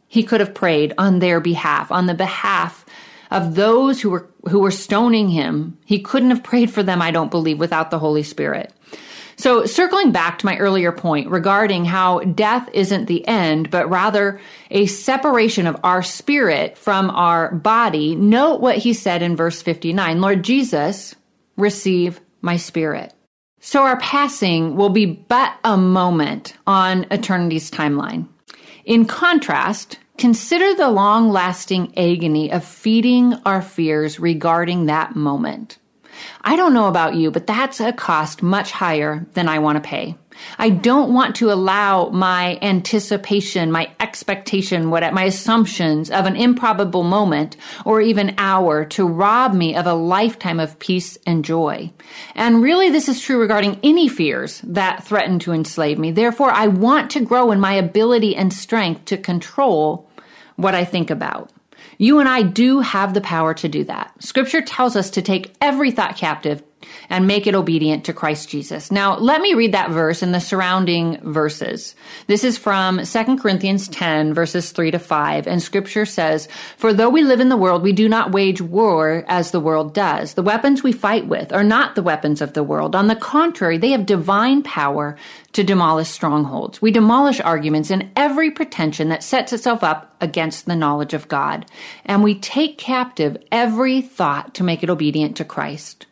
he 0.09 0.23
could 0.23 0.41
have 0.41 0.55
prayed 0.55 0.93
on 0.99 1.19
their 1.19 1.41
behalf, 1.41 1.91
on 1.91 2.07
the 2.07 2.15
behalf 2.15 2.82
of 3.33 3.55
those 3.55 4.01
who 4.01 4.11
were 4.11 4.29
who 4.49 4.61
were 4.61 4.71
stoning 4.71 5.29
him. 5.29 5.79
He 5.85 6.01
couldn't 6.01 6.31
have 6.31 6.43
prayed 6.43 6.71
for 6.71 6.83
them, 6.83 7.01
I 7.01 7.11
don't 7.11 7.31
believe, 7.31 7.59
without 7.59 7.91
the 7.91 7.99
Holy 7.99 8.23
Spirit. 8.23 8.73
So, 9.37 9.65
circling 9.65 10.13
back 10.13 10.39
to 10.39 10.47
my 10.47 10.57
earlier 10.59 10.93
point 10.93 11.31
regarding 11.31 11.85
how 11.85 12.21
death 12.21 12.69
isn't 12.73 13.07
the 13.07 13.27
end, 13.27 13.71
but 13.71 13.89
rather 13.89 14.41
a 14.71 14.87
separation 14.87 15.67
of 15.67 15.81
our 15.83 16.03
spirit 16.03 16.77
from 16.77 17.11
our 17.11 17.53
body, 17.53 18.15
note 18.15 18.61
what 18.61 18.79
he 18.79 18.93
said 18.93 19.23
in 19.23 19.37
verse 19.37 19.63
59 19.63 20.21
Lord 20.21 20.45
Jesus, 20.45 21.15
receive 21.57 22.21
my 22.41 22.57
spirit. 22.57 23.15
So, 23.61 23.83
our 23.83 23.99
passing 23.99 24.77
will 24.77 24.91
be 24.91 25.07
but 25.07 25.55
a 25.65 25.77
moment 25.77 26.55
on 26.67 27.07
eternity's 27.11 27.71
timeline. 27.71 28.29
In 28.85 29.07
contrast, 29.07 29.99
Consider 30.19 30.75
the 30.75 30.91
long 30.91 31.31
lasting 31.31 31.97
agony 31.97 32.53
of 32.53 32.65
feeding 32.65 33.35
our 33.45 33.63
fears 33.63 34.21
regarding 34.21 34.87
that 34.87 35.17
moment. 35.17 35.79
I 36.43 36.57
don't 36.57 36.75
know 36.75 36.89
about 36.89 37.15
you, 37.15 37.31
but 37.31 37.47
that's 37.47 37.81
a 37.81 37.93
cost 37.93 38.43
much 38.43 38.71
higher 38.71 39.27
than 39.33 39.49
I 39.49 39.59
want 39.59 39.83
to 39.83 39.89
pay. 39.89 40.17
I 40.59 40.71
don't 40.71 41.13
want 41.13 41.37
to 41.37 41.53
allow 41.53 42.09
my 42.11 42.59
anticipation, 42.63 43.73
my 43.73 43.91
expectation, 44.01 44.91
what 44.91 45.13
my 45.13 45.25
assumptions 45.25 46.11
of 46.11 46.27
an 46.27 46.37
improbable 46.37 47.03
moment 47.03 47.57
or 47.85 48.01
even 48.01 48.35
hour 48.39 48.85
to 48.87 49.07
rob 49.07 49.55
me 49.55 49.75
of 49.75 49.87
a 49.87 49.95
lifetime 49.95 50.61
of 50.61 50.79
peace 50.79 51.19
and 51.27 51.45
joy. 51.45 51.91
And 52.35 52.63
really 52.63 52.91
this 52.91 53.09
is 53.09 53.21
true 53.21 53.41
regarding 53.41 53.79
any 53.83 54.09
fears 54.09 54.61
that 54.65 55.05
threaten 55.05 55.39
to 55.41 55.53
enslave 55.53 55.99
me. 55.99 56.11
Therefore, 56.11 56.51
I 56.51 56.69
want 56.69 57.11
to 57.13 57.25
grow 57.25 57.51
in 57.51 57.61
my 57.61 57.75
ability 57.75 58.37
and 58.37 58.53
strength 58.53 59.07
to 59.07 59.17
control 59.17 60.09
what 60.57 60.75
I 60.75 60.85
think 60.85 61.11
about. 61.11 61.51
You 61.99 62.19
and 62.19 62.29
I 62.29 62.43
do 62.43 62.81
have 62.81 63.15
the 63.15 63.21
power 63.21 63.55
to 63.55 63.69
do 63.69 63.85
that. 63.85 64.13
Scripture 64.23 64.63
tells 64.63 64.97
us 64.97 65.11
to 65.11 65.23
take 65.23 65.55
every 65.61 65.91
thought 65.91 66.17
captive 66.17 66.63
and 67.09 67.27
make 67.27 67.47
it 67.47 67.55
obedient 67.55 68.05
to 68.05 68.13
Christ 68.13 68.49
Jesus. 68.49 68.91
Now, 68.91 69.17
let 69.17 69.41
me 69.41 69.55
read 69.55 69.73
that 69.73 69.91
verse 69.91 70.23
and 70.23 70.35
the 70.35 70.41
surrounding 70.41 71.19
verses. 71.21 71.95
This 72.27 72.45
is 72.45 72.59
from 72.59 73.05
2 73.05 73.37
Corinthians 73.39 73.89
10 73.89 74.35
verses 74.35 74.73
3 74.73 74.91
to 74.93 74.99
5, 74.99 75.47
and 75.47 75.63
scripture 75.63 76.07
says, 76.07 76.49
For 76.77 76.93
though 76.93 77.11
we 77.11 77.25
live 77.25 77.41
in 77.41 77.49
the 77.49 77.57
world, 77.57 77.83
we 77.83 77.93
do 77.93 78.09
not 78.09 78.33
wage 78.33 78.61
war 78.61 79.25
as 79.29 79.51
the 79.51 79.61
world 79.61 79.95
does. 79.95 80.35
The 80.35 80.43
weapons 80.43 80.83
we 80.83 80.93
fight 80.93 81.27
with 81.27 81.53
are 81.53 81.65
not 81.65 81.95
the 81.95 82.03
weapons 82.03 82.41
of 82.41 82.53
the 82.53 82.63
world. 82.63 82.95
On 82.97 83.07
the 83.07 83.17
contrary, 83.17 83.79
they 83.79 83.91
have 83.91 84.07
divine 84.07 84.63
power 84.63 85.17
to 85.53 85.65
demolish 85.65 86.09
strongholds. 86.09 86.81
We 86.81 86.91
demolish 86.91 87.41
arguments 87.41 87.91
and 87.91 88.11
every 88.17 88.51
pretension 88.51 89.09
that 89.11 89.23
sets 89.23 89.53
itself 89.53 89.85
up 89.85 90.17
against 90.21 90.67
the 90.67 90.77
knowledge 90.77 91.15
of 91.15 91.29
God. 91.29 91.67
And 92.05 92.23
we 92.23 92.35
take 92.35 92.79
captive 92.79 93.37
every 93.51 94.01
thought 94.01 94.55
to 94.55 94.65
make 94.65 94.83
it 94.83 94.91
obedient 94.91 95.37
to 95.37 95.45
Christ. 95.45 96.07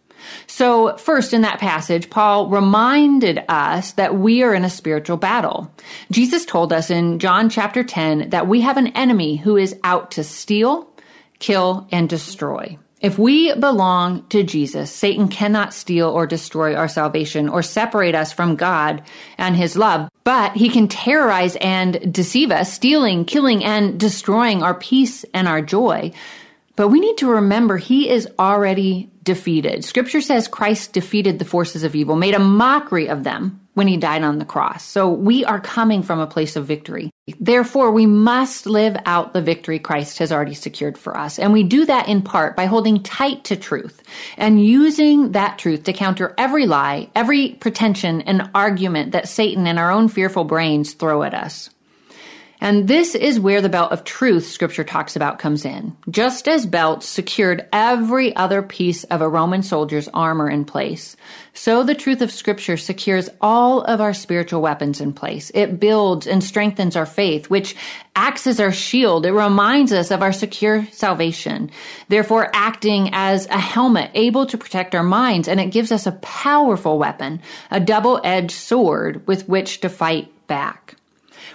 So, 0.46 0.96
first 0.96 1.33
in 1.33 1.42
that 1.42 1.61
passage, 1.61 2.11
Paul 2.11 2.48
reminded 2.48 3.44
us 3.48 3.92
that 3.92 4.16
we 4.16 4.42
are 4.42 4.54
in 4.54 4.64
a 4.64 4.70
spiritual 4.70 5.16
battle. 5.16 5.72
Jesus 6.11 6.44
told 6.44 6.72
us 6.72 6.90
in 6.90 7.18
John 7.18 7.48
chapter 7.48 7.83
10 7.83 8.30
that 8.30 8.46
we 8.46 8.61
have 8.61 8.76
an 8.76 8.88
enemy 8.88 9.37
who 9.37 9.56
is 9.56 9.76
out 9.85 10.11
to 10.12 10.24
steal, 10.24 10.88
kill, 11.38 11.88
and 11.90 12.09
destroy. 12.09 12.78
If 13.00 13.18
we 13.18 13.54
belong 13.54 14.26
to 14.28 14.42
Jesus, 14.42 14.92
Satan 14.92 15.28
cannot 15.28 15.72
steal 15.72 16.09
or 16.09 16.26
destroy 16.26 16.74
our 16.74 16.88
salvation 16.88 17.48
or 17.48 17.62
separate 17.62 18.14
us 18.14 18.30
from 18.30 18.56
God 18.56 19.02
and 19.38 19.56
his 19.56 19.74
love, 19.74 20.11
but 20.22 20.54
he 20.54 20.68
can 20.68 20.87
terrorize 20.87 21.56
and 21.56 22.12
deceive 22.12 22.50
us, 22.50 22.70
stealing, 22.70 23.24
killing, 23.24 23.64
and 23.64 23.98
destroying 23.98 24.62
our 24.62 24.74
peace 24.74 25.24
and 25.33 25.48
our 25.48 25.62
joy. 25.62 26.12
But 26.76 26.88
we 26.88 27.00
need 27.00 27.16
to 27.18 27.30
remember 27.30 27.78
he 27.78 28.09
is 28.09 28.28
already 28.38 29.10
defeated. 29.22 29.85
Scripture 29.85 30.20
says 30.20 30.48
Christ 30.48 30.92
defeated 30.92 31.38
the 31.38 31.44
forces 31.44 31.85
of 31.85 31.94
evil, 31.94 32.16
made 32.16 32.35
a 32.35 32.38
mockery 32.38 33.09
of 33.09 33.24
them 33.24 33.61
when 33.74 33.87
he 33.87 33.96
died 33.96 34.22
on 34.22 34.38
the 34.38 34.44
cross. 34.44 34.85
So 34.85 35.11
we 35.11 35.44
are 35.44 35.61
coming 35.61 36.02
from 36.02 36.18
a 36.18 36.26
place 36.26 36.56
of 36.56 36.66
victory. 36.66 37.11
Therefore, 37.38 37.92
we 37.92 38.06
must 38.06 38.66
live 38.66 38.96
out 39.06 39.33
the 39.33 39.42
victory 39.42 39.78
Christ 39.78 40.18
has 40.18 40.33
already 40.33 40.54
secured 40.54 40.98
for 40.98 41.16
us. 41.16 41.38
And 41.38 41.52
we 41.52 41.62
do 41.62 41.87
that 41.87 42.09
in 42.09 42.22
part 42.22 42.56
by 42.56 42.66
holding 42.66 43.02
tight 43.02 43.44
to 43.44 43.56
truth 43.56 44.02
and 44.37 44.64
using 44.64 45.33
that 45.33 45.59
truth 45.59 45.85
to 45.85 45.92
counter 45.92 46.35
every 46.37 46.66
lie, 46.66 47.09
every 47.14 47.50
pretension 47.50 48.22
and 48.22 48.50
argument 48.54 49.12
that 49.12 49.28
Satan 49.28 49.66
and 49.66 49.78
our 49.78 49.90
own 49.90 50.09
fearful 50.09 50.44
brains 50.44 50.94
throw 50.94 51.22
at 51.22 51.35
us. 51.35 51.70
And 52.61 52.88
this 52.88 53.14
is 53.14 53.40
where 53.40 53.62
the 53.62 53.68
belt 53.68 53.90
of 53.92 54.05
truth 54.05 54.46
scripture 54.46 54.85
talks 54.85 55.16
about 55.16 55.38
comes 55.38 55.64
in. 55.64 55.96
Just 56.11 56.46
as 56.46 56.66
belts 56.66 57.07
secured 57.07 57.66
every 57.73 58.37
other 58.37 58.62
piece 58.62 59.05
of 59.05 59.23
a 59.23 59.29
Roman 59.29 59.62
soldier's 59.62 60.09
armor 60.09 60.49
in 60.49 60.64
place, 60.64 61.16
so 61.53 61.83
the 61.83 61.94
truth 61.94 62.23
of 62.23 62.31
scripture 62.31 62.77
secures 62.77 63.29
all 63.40 63.83
of 63.83 64.01
our 64.01 64.14
spiritual 64.14 64.61
weapons 64.61 65.01
in 65.01 65.12
place. 65.12 65.51
It 65.55 65.81
builds 65.81 66.27
and 66.27 66.44
strengthens 66.44 66.96
our 66.96 67.07
faith, 67.07 67.51
which 67.51 67.75
acts 68.14 68.46
as 68.46 68.61
our 68.61 68.73
shield. 68.73 69.27
It 69.27 69.33
reminds 69.33 69.92
us 69.92 70.11
of 70.11 70.23
our 70.23 70.33
secure 70.33 70.87
salvation, 70.92 71.70
therefore 72.09 72.51
acting 72.55 73.11
as 73.12 73.46
a 73.46 73.59
helmet 73.59 74.11
able 74.14 74.46
to 74.46 74.59
protect 74.59 74.94
our 74.94 75.03
minds. 75.03 75.49
And 75.49 75.61
it 75.61 75.73
gives 75.73 75.90
us 75.90 76.07
a 76.07 76.12
powerful 76.12 76.99
weapon, 76.99 77.40
a 77.70 77.81
double-edged 77.81 78.53
sword 78.53 79.27
with 79.27 79.49
which 79.49 79.81
to 79.81 79.88
fight 79.88 80.33
back. 80.46 80.96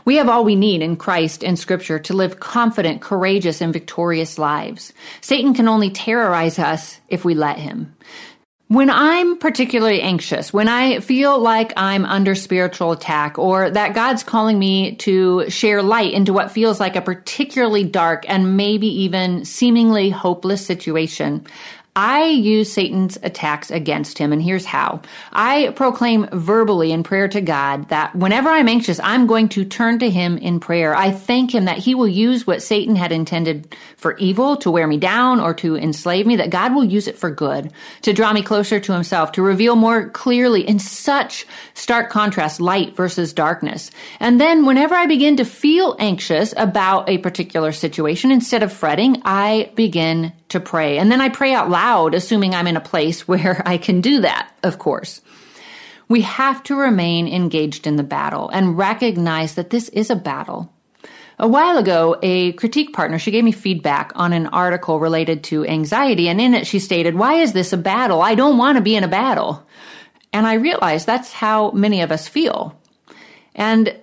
We 0.06 0.15
have 0.17 0.30
all 0.30 0.43
we 0.43 0.56
need 0.56 0.82
in 0.82 0.95
Christ 0.95 1.43
and 1.43 1.58
Scripture 1.58 2.00
to 2.00 2.13
live 2.13 2.39
confident, 2.39 3.02
courageous, 3.02 3.62
and 3.62 3.74
victorious 3.74 4.38
lives. 4.38 4.93
Satan 5.21 5.54
can 5.54 5.67
only 5.67 5.89
terrorize 5.89 6.60
us 6.60 7.00
if 7.08 7.26
we 7.26 7.34
let 7.34 7.58
him. 7.58 7.95
When 8.67 8.89
I'm 8.89 9.38
particularly 9.38 10.02
anxious, 10.02 10.52
when 10.52 10.67
I 10.67 11.00
feel 11.00 11.38
like 11.38 11.71
I'm 11.78 12.04
under 12.04 12.34
spiritual 12.34 12.93
attack 12.93 13.38
or 13.38 13.69
that 13.69 13.93
God's 13.93 14.24
calling 14.24 14.58
me 14.58 14.95
to 14.98 15.48
share 15.52 15.84
light 15.84 16.13
into 16.13 16.34
what 16.34 16.52
feels 16.52 16.80
like 16.80 16.95
a 16.95 17.02
particularly 17.02 17.84
dark 17.84 18.28
and 18.28 18.58
maybe 18.58 18.88
even 19.04 19.45
seemingly 19.45 20.10
hopeless 20.10 20.65
situation, 20.65 21.45
I 21.97 22.25
use 22.25 22.73
Satan's 22.73 23.17
attacks 23.23 23.71
against 23.71 24.17
him, 24.17 24.34
and 24.34 24.41
here's 24.41 24.65
how. 24.65 25.01
I 25.31 25.69
proclaim 25.77 26.27
verbally 26.34 26.91
in 26.91 27.03
prayer 27.03 27.29
to 27.29 27.39
God 27.39 27.88
that 27.88 28.13
whenever 28.13 28.49
I'm 28.49 28.67
anxious, 28.67 28.99
I'm 28.99 29.27
going 29.27 29.47
to 29.49 29.63
turn 29.63 29.99
to 29.99 30.10
him 30.10 30.38
in 30.38 30.60
prayer. 30.60 30.93
I 30.93 31.12
thank 31.12 31.55
him 31.55 31.65
that 31.65 31.77
he 31.77 31.95
will 31.95 32.08
use 32.08 32.45
what 32.45 32.62
Satan 32.62 32.97
had 32.97 33.13
intended 33.13 33.73
for 33.95 34.17
evil, 34.17 34.58
to 34.58 34.69
wear 34.69 34.88
me 34.88 34.97
down 34.97 35.39
or 35.39 35.53
to 35.53 35.77
enslave 35.77 36.27
me, 36.27 36.36
that 36.36 36.49
God 36.49 36.75
will 36.75 36.84
use 36.84 37.08
it 37.08 37.17
for 37.17 37.31
good, 37.31 37.71
to 38.01 38.12
draw 38.12 38.34
me 38.34 38.43
closer 38.43 38.79
to 38.79 38.93
himself, 38.93 39.31
to 39.31 39.41
reveal 39.41 39.77
more 39.77 40.10
clearly 40.10 40.67
in 40.67 40.79
such 40.79 41.45
stark 41.75 42.10
contrast, 42.10 42.60
light 42.60 42.95
versus 42.97 43.31
darkness. 43.31 43.89
And 44.19 44.41
then 44.41 44.65
whenever 44.65 44.95
I 44.95 45.05
begin 45.05 45.38
to 45.38 45.45
feel 45.45 45.95
anxious 45.97 46.53
about 46.58 47.08
a 47.08 47.19
particular 47.19 47.71
situation, 47.71 48.31
instead 48.31 48.63
of 48.63 48.73
fretting, 48.73 49.21
I 49.23 49.71
begin 49.75 50.34
to 50.56 50.60
pray. 50.60 50.98
And 50.98 51.12
then 51.12 51.22
I 51.22 51.30
pray 51.30 51.54
out 51.54 51.70
loud, 51.70 52.15
assuming 52.15 52.56
I'm 52.56 52.68
in 52.68 52.78
a 52.78 52.82
place 52.82 53.28
where 53.28 53.62
I 53.65 53.78
can 53.78 54.02
do 54.02 54.22
that, 54.22 54.52
of 54.63 54.80
course. 54.80 55.22
We 56.08 56.22
have 56.22 56.62
to 56.63 56.76
remain 56.76 57.28
engaged 57.28 57.88
in 57.88 57.96
the 57.96 58.04
battle 58.04 58.50
and 58.50 58.78
recognize 58.78 59.56
that 59.56 59.70
this 59.70 59.89
is 59.89 60.10
a 60.10 60.15
battle. 60.15 60.72
A 61.38 61.48
while 61.48 61.78
ago, 61.78 62.18
a 62.22 62.54
critique 62.54 62.94
partner, 62.94 63.20
she 63.20 63.32
gave 63.32 63.44
me 63.44 63.52
feedback 63.52 64.13
on 64.15 64.32
an 64.32 64.48
article 64.48 65.00
related 65.00 65.44
to 65.46 65.65
anxiety, 65.65 66.30
and 66.30 66.39
in 66.39 66.54
it 66.54 66.65
she 66.65 66.80
stated, 66.80 67.15
Why 67.15 67.36
is 67.36 67.52
this 67.52 67.74
a 67.74 67.78
battle? 67.78 68.22
I 68.22 68.36
don't 68.36 68.58
want 68.58 68.78
to 68.78 68.82
be 68.82 68.96
in 68.96 69.04
a 69.04 69.10
battle. 69.10 69.68
And 70.32 70.48
I 70.48 70.54
realized 70.54 71.06
that's 71.06 71.34
how 71.34 71.72
many 71.72 72.02
of 72.02 72.12
us 72.12 72.28
feel. 72.28 72.80
And 73.54 73.98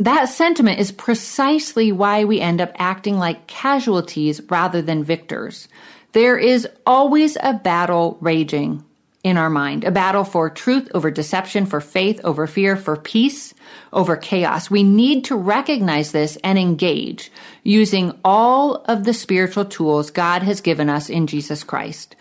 that 0.00 0.30
sentiment 0.30 0.80
is 0.80 0.92
precisely 0.92 1.92
why 1.92 2.24
we 2.24 2.40
end 2.40 2.60
up 2.60 2.72
acting 2.76 3.18
like 3.18 3.46
casualties 3.46 4.40
rather 4.48 4.80
than 4.80 5.04
victors. 5.04 5.68
There 6.12 6.38
is 6.38 6.66
always 6.86 7.36
a 7.40 7.52
battle 7.52 8.16
raging 8.20 8.84
in 9.22 9.36
our 9.36 9.50
mind, 9.50 9.84
a 9.84 9.90
battle 9.90 10.24
for 10.24 10.48
truth 10.48 10.88
over 10.94 11.10
deception, 11.10 11.66
for 11.66 11.82
faith 11.82 12.18
over 12.24 12.46
fear, 12.46 12.74
for 12.76 12.96
peace 12.96 13.52
over 13.92 14.16
chaos. 14.16 14.70
We 14.70 14.82
need 14.82 15.26
to 15.26 15.36
recognize 15.36 16.12
this 16.12 16.38
and 16.42 16.58
engage 16.58 17.30
using 17.62 18.18
all 18.24 18.76
of 18.86 19.04
the 19.04 19.12
spiritual 19.12 19.66
tools 19.66 20.10
God 20.10 20.42
has 20.42 20.62
given 20.62 20.88
us 20.88 21.10
in 21.10 21.26
Jesus 21.26 21.62
Christ. 21.62 22.16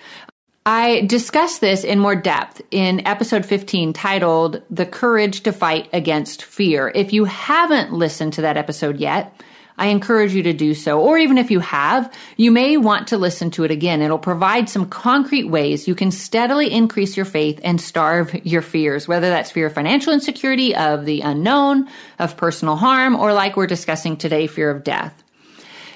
I 0.72 1.02
discussed 1.02 1.62
this 1.62 1.84
in 1.84 1.98
more 1.98 2.16
depth 2.16 2.62
in 2.70 3.08
episode 3.08 3.44
15 3.44 3.92
titled 3.92 4.62
The 4.70 4.86
Courage 4.86 5.42
to 5.42 5.52
Fight 5.52 5.90
Against 5.94 6.44
Fear. 6.44 6.92
If 6.94 7.12
you 7.12 7.26
haven't 7.26 7.92
listened 7.92 8.34
to 8.34 8.42
that 8.42 8.56
episode 8.56 9.00
yet, 9.00 9.34
I 9.80 9.88
encourage 9.88 10.36
you 10.36 10.44
to 10.44 10.54
do 10.54 10.76
so. 10.76 11.02
Or 11.02 11.18
even 11.18 11.40
if 11.40 11.50
you 11.50 11.60
have, 11.62 12.14
you 12.38 12.52
may 12.52 12.78
want 12.78 13.08
to 13.08 13.18
listen 13.18 13.50
to 13.52 13.64
it 13.64 13.72
again. 13.72 14.04
It'll 14.04 14.20
provide 14.20 14.70
some 14.70 14.88
concrete 14.88 15.46
ways 15.46 15.88
you 15.88 15.96
can 15.96 16.12
steadily 16.12 16.72
increase 16.72 17.18
your 17.18 17.26
faith 17.26 17.60
and 17.64 17.82
starve 17.82 18.36
your 18.46 18.62
fears, 18.62 19.08
whether 19.08 19.30
that's 19.30 19.50
fear 19.50 19.66
of 19.66 19.74
financial 19.74 20.14
insecurity, 20.14 20.76
of 20.76 21.04
the 21.04 21.22
unknown, 21.22 21.90
of 22.20 22.38
personal 22.38 22.76
harm, 22.76 23.16
or 23.16 23.34
like 23.34 23.58
we're 23.58 23.66
discussing 23.66 24.18
today, 24.18 24.46
fear 24.46 24.70
of 24.70 24.84
death. 24.84 25.24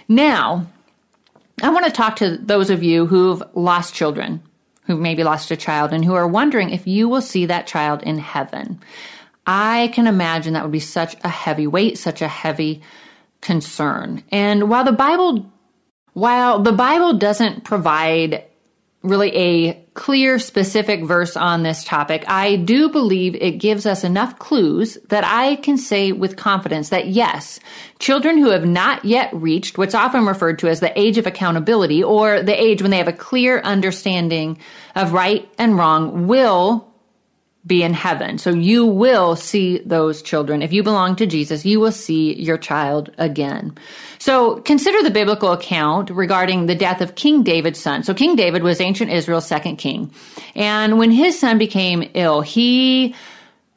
Now, 0.08 0.66
I 1.62 1.70
want 1.70 1.86
to 1.86 1.92
talk 1.92 2.16
to 2.16 2.38
those 2.38 2.72
of 2.72 2.82
you 2.82 3.06
who've 3.06 3.44
lost 3.54 3.94
children 3.94 4.42
who 4.86 4.98
maybe 4.98 5.24
lost 5.24 5.52
a 5.52 5.58
child 5.58 5.94
and 5.94 6.04
who 6.04 6.14
are 6.14 6.28
wondering 6.28 6.70
if 6.70 6.88
you 6.88 7.08
will 7.08 7.22
see 7.22 7.46
that 7.46 7.68
child 7.68 8.04
in 8.04 8.18
heaven. 8.18 8.80
I 9.46 9.92
can 9.94 10.08
imagine 10.08 10.54
that 10.54 10.64
would 10.64 10.72
be 10.72 10.80
such 10.80 11.16
a 11.24 11.30
heavy 11.30 11.68
weight, 11.68 11.98
such 11.98 12.22
a 12.22 12.28
heavy 12.28 12.82
concern. 13.42 14.24
And 14.32 14.70
while 14.70 14.84
the 14.84 14.92
Bible 14.92 15.52
while 16.14 16.62
the 16.62 16.72
Bible 16.72 17.14
doesn't 17.14 17.64
provide 17.64 18.46
really 19.04 19.36
a 19.36 19.86
clear, 19.94 20.40
specific 20.40 21.04
verse 21.04 21.36
on 21.36 21.62
this 21.62 21.84
topic, 21.84 22.24
I 22.28 22.56
do 22.56 22.90
believe 22.90 23.36
it 23.36 23.60
gives 23.60 23.86
us 23.86 24.04
enough 24.04 24.40
clues 24.40 24.98
that 25.10 25.26
I 25.26 25.58
can 25.58 25.78
say 25.78 26.14
with 26.14 26.38
confidence 26.38 26.90
that 26.90 27.08
yes, 27.08 27.60
children 28.00 28.38
who 28.38 28.50
have 28.50 28.66
not 28.66 29.04
yet 29.04 29.30
reached 29.34 29.78
what's 29.78 29.94
often 29.94 30.26
referred 30.26 30.60
to 30.60 30.70
as 30.70 30.80
the 30.80 30.98
age 31.00 31.18
of 31.18 31.28
accountability 31.28 32.04
or 32.04 32.42
the 32.42 32.60
age 32.60 32.82
when 32.82 32.92
they 32.92 32.98
have 32.98 33.08
a 33.10 33.14
clear 33.14 33.60
understanding 33.60 34.58
of 34.96 35.12
right 35.12 35.50
and 35.58 35.78
wrong 35.78 36.28
will 36.28 36.93
be 37.66 37.82
in 37.82 37.94
heaven. 37.94 38.38
So 38.38 38.50
you 38.50 38.86
will 38.86 39.36
see 39.36 39.80
those 39.86 40.22
children. 40.22 40.62
If 40.62 40.74
you 40.74 40.84
belong 40.84 41.16
to 41.16 41.26
Jesus, 41.26 41.66
you 41.66 41.80
will 41.80 41.94
see 41.94 42.34
your 42.34 42.58
child 42.58 43.10
again. 43.18 43.78
So 44.20 44.60
consider 44.62 45.02
the 45.02 45.12
biblical 45.12 45.54
account 45.54 46.10
regarding 46.10 46.66
the 46.66 46.76
death 46.76 47.00
of 47.00 47.16
King 47.16 47.42
David's 47.44 47.80
son. 47.80 48.04
So 48.04 48.14
King 48.14 48.36
David 48.36 48.64
was 48.64 48.82
ancient 48.82 49.12
Israel's 49.12 49.48
second 49.48 49.78
king. 49.78 50.12
And 50.56 50.98
when 50.98 51.12
his 51.12 51.40
son 51.40 51.58
became 51.58 52.10
ill, 52.14 52.42
he 52.42 53.16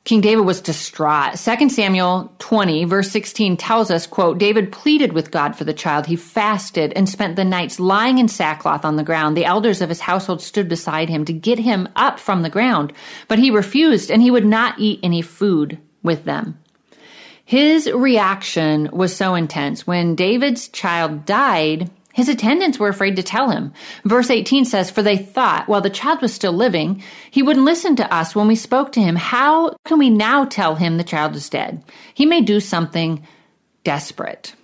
King 0.06 0.20
David 0.20 0.42
was 0.42 0.60
distraught. 0.60 1.36
2 1.36 1.68
Samuel 1.68 2.32
20 2.38 2.84
verse 2.84 3.10
16 3.10 3.56
tells 3.56 3.90
us, 3.90 4.06
quote, 4.06 4.38
David 4.38 4.70
pleaded 4.70 5.12
with 5.12 5.32
God 5.32 5.56
for 5.56 5.64
the 5.64 5.74
child. 5.74 6.06
He 6.06 6.14
fasted 6.14 6.92
and 6.94 7.08
spent 7.08 7.34
the 7.34 7.44
nights 7.44 7.80
lying 7.80 8.18
in 8.18 8.28
sackcloth 8.28 8.84
on 8.84 8.94
the 8.94 9.02
ground. 9.02 9.36
The 9.36 9.44
elders 9.44 9.82
of 9.82 9.88
his 9.88 9.98
household 9.98 10.40
stood 10.40 10.68
beside 10.68 11.08
him 11.08 11.24
to 11.24 11.32
get 11.32 11.58
him 11.58 11.88
up 11.96 12.20
from 12.20 12.42
the 12.42 12.50
ground, 12.50 12.92
but 13.26 13.40
he 13.40 13.50
refused 13.50 14.08
and 14.08 14.22
he 14.22 14.30
would 14.30 14.46
not 14.46 14.78
eat 14.78 15.00
any 15.02 15.22
food 15.22 15.76
with 16.04 16.24
them. 16.24 16.56
His 17.44 17.90
reaction 17.90 18.88
was 18.92 19.14
so 19.14 19.34
intense. 19.34 19.88
When 19.88 20.14
David's 20.14 20.68
child 20.68 21.26
died, 21.26 21.90
his 22.16 22.30
attendants 22.30 22.78
were 22.78 22.88
afraid 22.88 23.14
to 23.16 23.22
tell 23.22 23.50
him. 23.50 23.74
Verse 24.02 24.30
18 24.30 24.64
says, 24.64 24.90
For 24.90 25.02
they 25.02 25.18
thought, 25.18 25.68
while 25.68 25.82
the 25.82 25.90
child 25.90 26.22
was 26.22 26.32
still 26.32 26.54
living, 26.54 27.02
he 27.30 27.42
wouldn't 27.42 27.66
listen 27.66 27.94
to 27.96 28.10
us 28.10 28.34
when 28.34 28.48
we 28.48 28.56
spoke 28.56 28.90
to 28.92 29.02
him. 29.02 29.16
How 29.16 29.76
can 29.84 29.98
we 29.98 30.08
now 30.08 30.46
tell 30.46 30.76
him 30.76 30.96
the 30.96 31.04
child 31.04 31.36
is 31.36 31.50
dead? 31.50 31.84
He 32.14 32.24
may 32.24 32.40
do 32.40 32.58
something 32.58 33.22
desperate. 33.84 34.54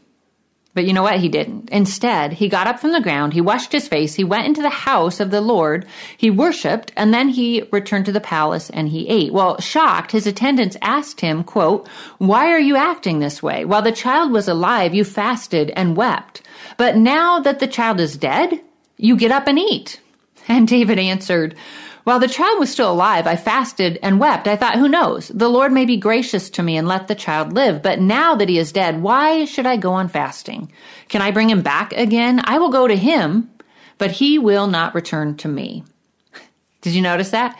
But 0.72 0.86
you 0.86 0.94
know 0.94 1.02
what? 1.02 1.20
He 1.20 1.28
didn't. 1.28 1.68
Instead, 1.68 2.32
he 2.32 2.48
got 2.48 2.66
up 2.66 2.80
from 2.80 2.92
the 2.92 3.02
ground, 3.02 3.34
he 3.34 3.42
washed 3.42 3.72
his 3.72 3.86
face, 3.86 4.14
he 4.14 4.24
went 4.24 4.46
into 4.46 4.62
the 4.62 4.70
house 4.70 5.20
of 5.20 5.30
the 5.30 5.42
Lord, 5.42 5.84
he 6.16 6.30
worshiped, 6.30 6.90
and 6.96 7.12
then 7.12 7.28
he 7.28 7.68
returned 7.70 8.06
to 8.06 8.12
the 8.12 8.18
palace 8.20 8.70
and 8.70 8.88
he 8.88 9.06
ate. 9.08 9.30
Well, 9.30 9.60
shocked, 9.60 10.12
his 10.12 10.26
attendants 10.26 10.78
asked 10.80 11.20
him, 11.20 11.44
quote, 11.44 11.86
Why 12.16 12.46
are 12.46 12.58
you 12.58 12.76
acting 12.76 13.18
this 13.18 13.42
way? 13.42 13.66
While 13.66 13.82
the 13.82 13.92
child 13.92 14.32
was 14.32 14.48
alive, 14.48 14.94
you 14.94 15.04
fasted 15.04 15.70
and 15.76 15.98
wept. 15.98 16.40
But 16.82 16.96
now 16.96 17.38
that 17.38 17.60
the 17.60 17.68
child 17.68 18.00
is 18.00 18.16
dead, 18.16 18.60
you 18.96 19.16
get 19.16 19.30
up 19.30 19.46
and 19.46 19.56
eat. 19.56 20.00
And 20.48 20.66
David 20.66 20.98
answered, 20.98 21.54
While 22.02 22.18
the 22.18 22.26
child 22.26 22.58
was 22.58 22.72
still 22.72 22.90
alive, 22.90 23.24
I 23.24 23.36
fasted 23.36 24.00
and 24.02 24.18
wept. 24.18 24.48
I 24.48 24.56
thought, 24.56 24.74
who 24.80 24.88
knows? 24.88 25.28
The 25.28 25.48
Lord 25.48 25.70
may 25.70 25.84
be 25.84 25.96
gracious 25.96 26.50
to 26.50 26.62
me 26.64 26.76
and 26.76 26.88
let 26.88 27.06
the 27.06 27.14
child 27.14 27.52
live. 27.52 27.82
But 27.82 28.00
now 28.00 28.34
that 28.34 28.48
he 28.48 28.58
is 28.58 28.72
dead, 28.72 29.00
why 29.00 29.44
should 29.44 29.64
I 29.64 29.76
go 29.76 29.92
on 29.92 30.08
fasting? 30.08 30.72
Can 31.06 31.22
I 31.22 31.30
bring 31.30 31.48
him 31.48 31.62
back 31.62 31.92
again? 31.92 32.40
I 32.42 32.58
will 32.58 32.70
go 32.70 32.88
to 32.88 32.96
him, 32.96 33.48
but 33.98 34.10
he 34.10 34.40
will 34.40 34.66
not 34.66 34.96
return 34.96 35.36
to 35.36 35.46
me. 35.46 35.84
Did 36.80 36.94
you 36.94 37.00
notice 37.02 37.30
that? 37.30 37.56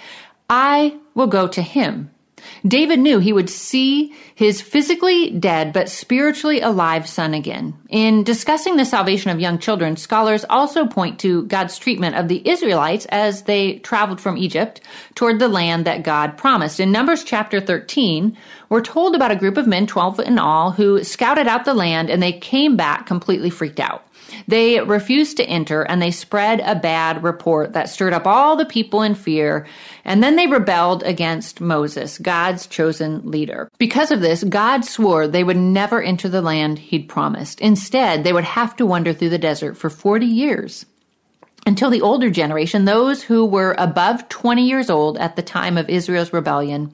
I 0.51 0.99
will 1.15 1.29
go 1.29 1.47
to 1.47 1.63
him. 1.63 2.11
David 2.67 2.99
knew 2.99 3.19
he 3.19 3.33
would 3.33 3.51
see 3.51 4.15
his 4.35 4.61
physically 4.61 5.31
dead 5.31 5.73
but 5.73 5.89
spiritually 5.89 6.61
alive 6.61 7.09
son 7.09 7.35
again. 7.35 7.75
In 7.89 8.25
discussing 8.25 8.77
the 8.77 8.85
salvation 8.85 9.31
of 9.31 9.41
young 9.41 9.59
children, 9.59 9.97
scholars 9.97 10.45
also 10.49 10.87
point 10.87 11.19
to 11.21 11.43
God's 11.45 11.79
treatment 11.79 12.17
of 12.17 12.29
the 12.29 12.47
Israelites 12.49 13.07
as 13.07 13.43
they 13.43 13.79
traveled 13.79 14.21
from 14.21 14.37
Egypt 14.37 14.81
toward 15.15 15.39
the 15.39 15.49
land 15.49 15.85
that 15.85 16.03
God 16.03 16.39
promised. 16.39 16.81
In 16.81 16.93
Numbers 16.93 17.25
chapter 17.25 17.61
13, 17.61 18.37
we're 18.73 18.81
told 18.81 19.15
about 19.15 19.31
a 19.31 19.37
group 19.37 19.59
of 19.59 19.67
men, 19.67 19.87
12 19.87 20.21
in 20.21 20.39
all, 20.39 20.71
who 20.71 21.05
scouted 21.05 21.47
out 21.47 21.67
the 21.67 21.75
land 21.75 22.09
and 22.09 22.23
they 22.23 22.33
came 22.33 22.75
back 22.75 23.05
completely 23.05 23.51
freaked 23.51 23.79
out. 23.79 24.09
They 24.49 24.81
refused 24.81 25.37
to 25.37 25.45
enter 25.45 25.83
and 25.83 26.01
they 26.01 26.11
spread 26.11 26.61
a 26.61 26.75
bad 26.75 27.23
report 27.23 27.75
that 27.75 27.91
stirred 27.91 28.15
up 28.15 28.27
all 28.27 28.57
the 28.57 28.65
people 28.65 29.03
in 29.03 29.15
fear. 29.15 29.67
And 30.07 30.23
then 30.23 30.37
they 30.37 30.47
rebelled 30.47 31.03
against 31.03 31.61
Moses, 31.61 32.17
God's 32.17 32.67
chosen 32.67 33.31
leader. 33.31 33.71
Because 33.77 34.11
of 34.11 34.23
this, 34.23 34.43
God 34.43 34.87
swore 34.87 35.29
they 35.29 35.45
would 35.45 35.59
never 35.59 36.01
enter 36.01 36.31
the 36.31 36.41
land 36.41 36.79
he'd 36.79 37.11
promised. 37.11 37.61
Instead, 37.61 38.25
they 38.25 38.33
would 38.33 38.45
have 38.45 38.75
to 38.77 38.87
wander 38.87 39.13
through 39.13 39.29
the 39.29 39.37
desert 39.37 39.77
for 39.77 39.91
40 39.91 40.25
years 40.25 40.87
until 41.67 41.91
the 41.91 42.01
older 42.01 42.31
generation, 42.31 42.87
those 42.87 43.23
who 43.23 43.45
were 43.45 43.75
above 43.79 44.31
20 44.31 44.67
years 44.67 44.89
old 44.89 45.19
at 45.19 45.37
the 45.37 45.43
time 45.43 45.77
of 45.77 45.91
Israel's 45.91 46.33
rebellion, 46.33 46.93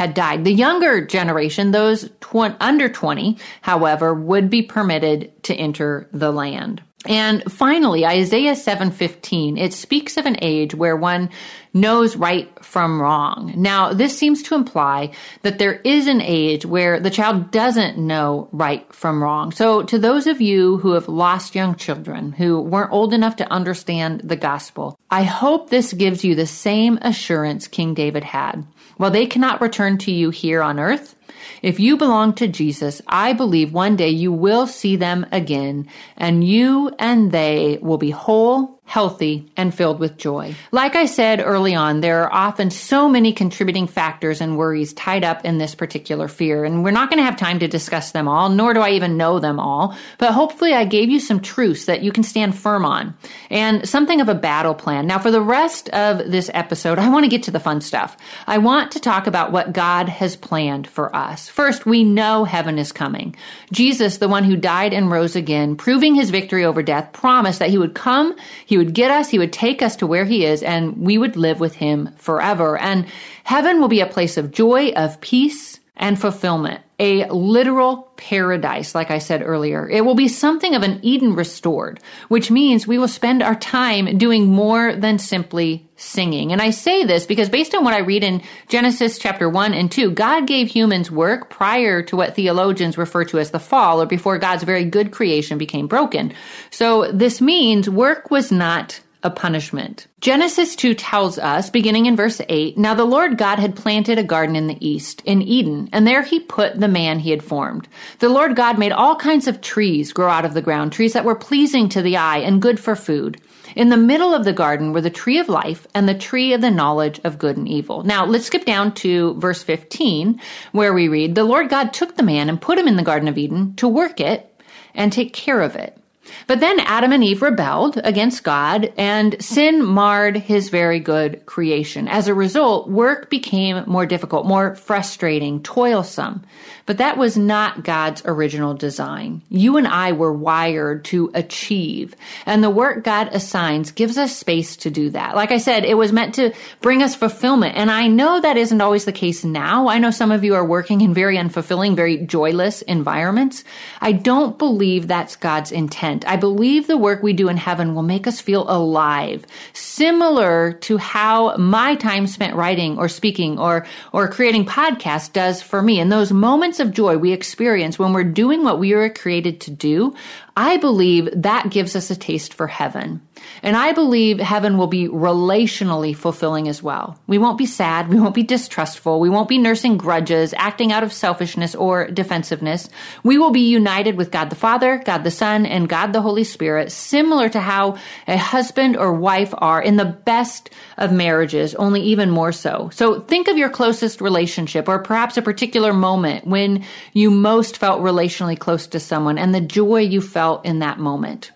had 0.00 0.14
died. 0.14 0.46
The 0.46 0.52
younger 0.52 1.04
generation, 1.04 1.72
those 1.72 2.08
tw- 2.22 2.56
under 2.58 2.88
20, 2.88 3.36
however, 3.60 4.14
would 4.14 4.48
be 4.48 4.62
permitted 4.62 5.30
to 5.42 5.54
enter 5.54 6.08
the 6.10 6.32
land. 6.32 6.80
And 7.06 7.42
finally, 7.52 8.06
Isaiah 8.06 8.56
7:15, 8.56 9.58
it 9.58 9.74
speaks 9.74 10.16
of 10.16 10.24
an 10.24 10.38
age 10.40 10.74
where 10.74 10.96
one 10.96 11.28
knows 11.74 12.16
right 12.16 12.48
from 12.62 13.00
wrong. 13.00 13.52
Now, 13.56 13.92
this 13.92 14.16
seems 14.18 14.42
to 14.44 14.54
imply 14.54 15.10
that 15.42 15.58
there 15.58 15.80
is 15.84 16.06
an 16.06 16.20
age 16.20 16.64
where 16.64 16.98
the 16.98 17.10
child 17.10 17.50
doesn't 17.50 17.98
know 17.98 18.48
right 18.52 18.84
from 18.92 19.22
wrong. 19.22 19.52
So, 19.52 19.82
to 19.82 19.98
those 19.98 20.26
of 20.26 20.40
you 20.40 20.78
who 20.78 20.92
have 20.92 21.08
lost 21.08 21.54
young 21.54 21.74
children 21.74 22.32
who 22.32 22.60
weren't 22.60 22.92
old 22.92 23.12
enough 23.14 23.36
to 23.36 23.52
understand 23.52 24.22
the 24.24 24.36
gospel, 24.36 24.98
I 25.10 25.24
hope 25.24 25.68
this 25.68 25.92
gives 25.92 26.24
you 26.24 26.34
the 26.34 26.46
same 26.46 26.98
assurance 27.02 27.68
King 27.68 27.94
David 27.94 28.24
had. 28.24 28.66
While 29.00 29.10
they 29.10 29.24
cannot 29.24 29.62
return 29.62 29.96
to 29.96 30.12
you 30.12 30.28
here 30.28 30.62
on 30.62 30.78
earth, 30.78 31.16
if 31.62 31.80
you 31.80 31.96
belong 31.96 32.34
to 32.34 32.48
Jesus, 32.48 33.02
I 33.06 33.32
believe 33.32 33.72
one 33.72 33.96
day 33.96 34.10
you 34.10 34.32
will 34.32 34.66
see 34.66 34.96
them 34.96 35.26
again, 35.32 35.88
and 36.16 36.44
you 36.44 36.90
and 36.98 37.32
they 37.32 37.78
will 37.80 37.98
be 37.98 38.10
whole 38.10 38.80
healthy, 38.90 39.48
and 39.56 39.72
filled 39.72 40.00
with 40.00 40.16
joy. 40.16 40.52
Like 40.72 40.96
I 40.96 41.06
said 41.06 41.40
early 41.40 41.76
on, 41.76 42.00
there 42.00 42.24
are 42.24 42.32
often 42.32 42.70
so 42.70 43.08
many 43.08 43.32
contributing 43.32 43.86
factors 43.86 44.40
and 44.40 44.58
worries 44.58 44.92
tied 44.94 45.22
up 45.22 45.44
in 45.44 45.58
this 45.58 45.76
particular 45.76 46.26
fear, 46.26 46.64
and 46.64 46.82
we're 46.82 46.90
not 46.90 47.08
going 47.08 47.20
to 47.20 47.24
have 47.24 47.36
time 47.36 47.60
to 47.60 47.68
discuss 47.68 48.10
them 48.10 48.26
all, 48.26 48.48
nor 48.48 48.74
do 48.74 48.80
I 48.80 48.90
even 48.90 49.16
know 49.16 49.38
them 49.38 49.60
all, 49.60 49.96
but 50.18 50.32
hopefully 50.32 50.74
I 50.74 50.86
gave 50.86 51.08
you 51.08 51.20
some 51.20 51.38
truths 51.38 51.84
that 51.84 52.02
you 52.02 52.10
can 52.10 52.24
stand 52.24 52.58
firm 52.58 52.84
on 52.84 53.14
and 53.48 53.88
something 53.88 54.20
of 54.20 54.28
a 54.28 54.34
battle 54.34 54.74
plan. 54.74 55.06
Now, 55.06 55.20
for 55.20 55.30
the 55.30 55.40
rest 55.40 55.88
of 55.90 56.28
this 56.28 56.50
episode, 56.52 56.98
I 56.98 57.10
want 57.10 57.22
to 57.22 57.30
get 57.30 57.44
to 57.44 57.52
the 57.52 57.60
fun 57.60 57.80
stuff. 57.82 58.16
I 58.48 58.58
want 58.58 58.90
to 58.92 58.98
talk 58.98 59.28
about 59.28 59.52
what 59.52 59.72
God 59.72 60.08
has 60.08 60.34
planned 60.34 60.88
for 60.88 61.14
us. 61.14 61.29
First, 61.36 61.86
we 61.86 62.04
know 62.04 62.44
heaven 62.44 62.78
is 62.78 62.92
coming. 62.92 63.36
Jesus, 63.72 64.18
the 64.18 64.28
one 64.28 64.44
who 64.44 64.56
died 64.56 64.92
and 64.92 65.10
rose 65.10 65.36
again, 65.36 65.76
proving 65.76 66.14
his 66.14 66.30
victory 66.30 66.64
over 66.64 66.82
death, 66.82 67.12
promised 67.12 67.58
that 67.58 67.70
he 67.70 67.78
would 67.78 67.94
come, 67.94 68.36
he 68.66 68.78
would 68.78 68.94
get 68.94 69.10
us, 69.10 69.28
he 69.28 69.38
would 69.38 69.52
take 69.52 69.82
us 69.82 69.96
to 69.96 70.06
where 70.06 70.24
he 70.24 70.44
is, 70.44 70.62
and 70.62 70.96
we 70.96 71.18
would 71.18 71.36
live 71.36 71.60
with 71.60 71.74
him 71.74 72.10
forever. 72.16 72.78
And 72.78 73.06
heaven 73.44 73.80
will 73.80 73.88
be 73.88 74.00
a 74.00 74.06
place 74.06 74.36
of 74.36 74.50
joy, 74.50 74.90
of 74.90 75.20
peace, 75.20 75.79
and 76.00 76.18
fulfillment. 76.18 76.80
A 76.98 77.26
literal 77.26 78.10
paradise, 78.16 78.94
like 78.94 79.10
I 79.10 79.18
said 79.18 79.42
earlier. 79.42 79.88
It 79.88 80.04
will 80.04 80.14
be 80.14 80.28
something 80.28 80.74
of 80.74 80.82
an 80.82 80.98
Eden 81.02 81.34
restored, 81.34 82.00
which 82.28 82.50
means 82.50 82.86
we 82.86 82.98
will 82.98 83.08
spend 83.08 83.42
our 83.42 83.54
time 83.54 84.18
doing 84.18 84.46
more 84.46 84.96
than 84.96 85.18
simply 85.18 85.88
singing. 85.96 86.52
And 86.52 86.62
I 86.62 86.70
say 86.70 87.04
this 87.04 87.26
because 87.26 87.50
based 87.50 87.74
on 87.74 87.84
what 87.84 87.94
I 87.94 87.98
read 87.98 88.24
in 88.24 88.42
Genesis 88.68 89.18
chapter 89.18 89.48
1 89.48 89.74
and 89.74 89.92
2, 89.92 90.10
God 90.12 90.46
gave 90.46 90.68
humans 90.68 91.10
work 91.10 91.50
prior 91.50 92.02
to 92.04 92.16
what 92.16 92.34
theologians 92.34 92.96
refer 92.98 93.24
to 93.26 93.38
as 93.38 93.50
the 93.50 93.60
fall 93.60 94.00
or 94.00 94.06
before 94.06 94.38
God's 94.38 94.64
very 94.64 94.86
good 94.86 95.12
creation 95.12 95.58
became 95.58 95.86
broken. 95.86 96.32
So 96.70 97.12
this 97.12 97.42
means 97.42 97.90
work 97.90 98.30
was 98.30 98.50
not 98.50 99.00
a 99.22 99.30
punishment. 99.30 100.06
Genesis 100.20 100.74
2 100.76 100.94
tells 100.94 101.38
us, 101.38 101.70
beginning 101.70 102.06
in 102.06 102.16
verse 102.16 102.40
8, 102.48 102.78
Now 102.78 102.94
the 102.94 103.04
Lord 103.04 103.36
God 103.36 103.58
had 103.58 103.76
planted 103.76 104.18
a 104.18 104.24
garden 104.24 104.56
in 104.56 104.66
the 104.66 104.86
east, 104.86 105.22
in 105.24 105.42
Eden, 105.42 105.88
and 105.92 106.06
there 106.06 106.22
he 106.22 106.40
put 106.40 106.78
the 106.78 106.88
man 106.88 107.18
he 107.18 107.30
had 107.30 107.42
formed. 107.42 107.88
The 108.18 108.28
Lord 108.28 108.56
God 108.56 108.78
made 108.78 108.92
all 108.92 109.16
kinds 109.16 109.46
of 109.46 109.60
trees 109.60 110.12
grow 110.12 110.28
out 110.28 110.44
of 110.44 110.54
the 110.54 110.62
ground, 110.62 110.92
trees 110.92 111.12
that 111.12 111.24
were 111.24 111.34
pleasing 111.34 111.88
to 111.90 112.02
the 112.02 112.16
eye 112.16 112.38
and 112.38 112.62
good 112.62 112.80
for 112.80 112.96
food. 112.96 113.40
In 113.76 113.88
the 113.88 113.96
middle 113.96 114.34
of 114.34 114.44
the 114.44 114.52
garden 114.52 114.92
were 114.92 115.00
the 115.00 115.10
tree 115.10 115.38
of 115.38 115.48
life 115.48 115.86
and 115.94 116.08
the 116.08 116.14
tree 116.14 116.52
of 116.52 116.60
the 116.60 116.70
knowledge 116.70 117.20
of 117.22 117.38
good 117.38 117.56
and 117.56 117.68
evil. 117.68 118.02
Now 118.02 118.24
let's 118.24 118.46
skip 118.46 118.64
down 118.64 118.94
to 118.94 119.34
verse 119.34 119.62
15, 119.62 120.40
where 120.72 120.92
we 120.92 121.08
read, 121.08 121.34
The 121.34 121.44
Lord 121.44 121.68
God 121.68 121.92
took 121.92 122.16
the 122.16 122.22
man 122.22 122.48
and 122.48 122.60
put 122.60 122.78
him 122.78 122.88
in 122.88 122.96
the 122.96 123.02
Garden 123.02 123.28
of 123.28 123.38
Eden 123.38 123.74
to 123.76 123.86
work 123.86 124.20
it 124.20 124.46
and 124.94 125.12
take 125.12 125.32
care 125.32 125.60
of 125.60 125.76
it. 125.76 125.99
But 126.46 126.60
then 126.60 126.80
Adam 126.80 127.12
and 127.12 127.24
Eve 127.24 127.42
rebelled 127.42 128.00
against 128.02 128.44
God, 128.44 128.92
and 128.96 129.36
sin 129.42 129.84
marred 129.84 130.36
his 130.36 130.68
very 130.68 131.00
good 131.00 131.46
creation. 131.46 132.08
As 132.08 132.28
a 132.28 132.34
result, 132.34 132.88
work 132.88 133.30
became 133.30 133.84
more 133.86 134.06
difficult, 134.06 134.46
more 134.46 134.74
frustrating, 134.74 135.62
toilsome. 135.62 136.42
But 136.86 136.98
that 136.98 137.18
was 137.18 137.36
not 137.36 137.84
God's 137.84 138.22
original 138.24 138.74
design. 138.74 139.42
You 139.48 139.76
and 139.76 139.86
I 139.86 140.12
were 140.12 140.32
wired 140.32 141.04
to 141.06 141.30
achieve, 141.34 142.16
and 142.46 142.64
the 142.64 142.70
work 142.70 143.04
God 143.04 143.28
assigns 143.32 143.92
gives 143.92 144.18
us 144.18 144.36
space 144.36 144.76
to 144.78 144.90
do 144.90 145.10
that. 145.10 145.36
Like 145.36 145.52
I 145.52 145.58
said, 145.58 145.84
it 145.84 145.94
was 145.94 146.12
meant 146.12 146.34
to 146.34 146.52
bring 146.80 147.02
us 147.02 147.14
fulfillment, 147.14 147.76
and 147.76 147.90
I 147.90 148.08
know 148.08 148.40
that 148.40 148.56
isn't 148.56 148.80
always 148.80 149.04
the 149.04 149.12
case 149.12 149.44
now. 149.44 149.88
I 149.88 149.98
know 149.98 150.10
some 150.10 150.32
of 150.32 150.42
you 150.42 150.54
are 150.56 150.64
working 150.64 151.00
in 151.00 151.14
very 151.14 151.36
unfulfilling, 151.36 151.94
very 151.94 152.18
joyless 152.18 152.82
environments. 152.82 153.62
I 154.00 154.12
don't 154.12 154.58
believe 154.58 155.06
that's 155.06 155.36
God's 155.36 155.70
intent. 155.70 156.19
I 156.26 156.36
believe 156.36 156.86
the 156.86 156.96
work 156.96 157.22
we 157.22 157.32
do 157.32 157.48
in 157.48 157.56
heaven 157.56 157.94
will 157.94 158.02
make 158.02 158.26
us 158.26 158.40
feel 158.40 158.68
alive, 158.68 159.46
similar 159.72 160.72
to 160.82 160.96
how 160.96 161.56
my 161.56 161.94
time 161.94 162.26
spent 162.26 162.54
writing 162.54 162.98
or 162.98 163.08
speaking 163.08 163.58
or, 163.58 163.86
or 164.12 164.28
creating 164.28 164.66
podcasts 164.66 165.32
does 165.32 165.62
for 165.62 165.82
me. 165.82 166.00
And 166.00 166.10
those 166.10 166.32
moments 166.32 166.80
of 166.80 166.92
joy 166.92 167.16
we 167.16 167.32
experience 167.32 167.98
when 167.98 168.12
we're 168.12 168.24
doing 168.24 168.64
what 168.64 168.78
we 168.78 168.94
were 168.94 169.10
created 169.10 169.60
to 169.62 169.70
do, 169.70 170.14
I 170.56 170.76
believe 170.76 171.28
that 171.34 171.70
gives 171.70 171.94
us 171.94 172.10
a 172.10 172.16
taste 172.16 172.54
for 172.54 172.66
heaven. 172.66 173.22
And 173.62 173.76
I 173.76 173.92
believe 173.92 174.38
heaven 174.38 174.76
will 174.76 174.86
be 174.86 175.08
relationally 175.08 176.14
fulfilling 176.14 176.68
as 176.68 176.82
well. 176.82 177.18
We 177.26 177.38
won't 177.38 177.58
be 177.58 177.66
sad. 177.66 178.08
We 178.08 178.20
won't 178.20 178.34
be 178.34 178.42
distrustful. 178.42 179.20
We 179.20 179.30
won't 179.30 179.48
be 179.48 179.58
nursing 179.58 179.96
grudges, 179.96 180.52
acting 180.56 180.92
out 180.92 181.02
of 181.02 181.12
selfishness 181.12 181.74
or 181.74 182.10
defensiveness. 182.10 182.88
We 183.22 183.38
will 183.38 183.50
be 183.50 183.70
united 183.70 184.16
with 184.16 184.30
God 184.30 184.50
the 184.50 184.56
Father, 184.56 185.02
God 185.04 185.24
the 185.24 185.30
Son, 185.30 185.66
and 185.66 185.88
God 185.88 186.12
the 186.12 186.20
Holy 186.20 186.44
Spirit, 186.44 186.92
similar 186.92 187.48
to 187.48 187.60
how 187.60 187.96
a 188.26 188.36
husband 188.36 188.96
or 188.96 189.12
wife 189.12 189.54
are 189.56 189.82
in 189.82 189.96
the 189.96 190.04
best 190.04 190.70
of 190.98 191.12
marriages, 191.12 191.74
only 191.76 192.02
even 192.02 192.30
more 192.30 192.52
so. 192.52 192.90
So 192.92 193.20
think 193.20 193.48
of 193.48 193.56
your 193.56 193.70
closest 193.70 194.20
relationship 194.20 194.88
or 194.88 194.98
perhaps 194.98 195.36
a 195.36 195.42
particular 195.42 195.92
moment 195.92 196.46
when 196.46 196.84
you 197.12 197.30
most 197.30 197.78
felt 197.78 198.02
relationally 198.02 198.58
close 198.58 198.86
to 198.88 199.00
someone 199.00 199.38
and 199.38 199.54
the 199.54 199.60
joy 199.60 200.00
you 200.00 200.20
felt 200.20 200.39
in 200.64 200.78
that 200.80 200.98
moment. 200.98 201.52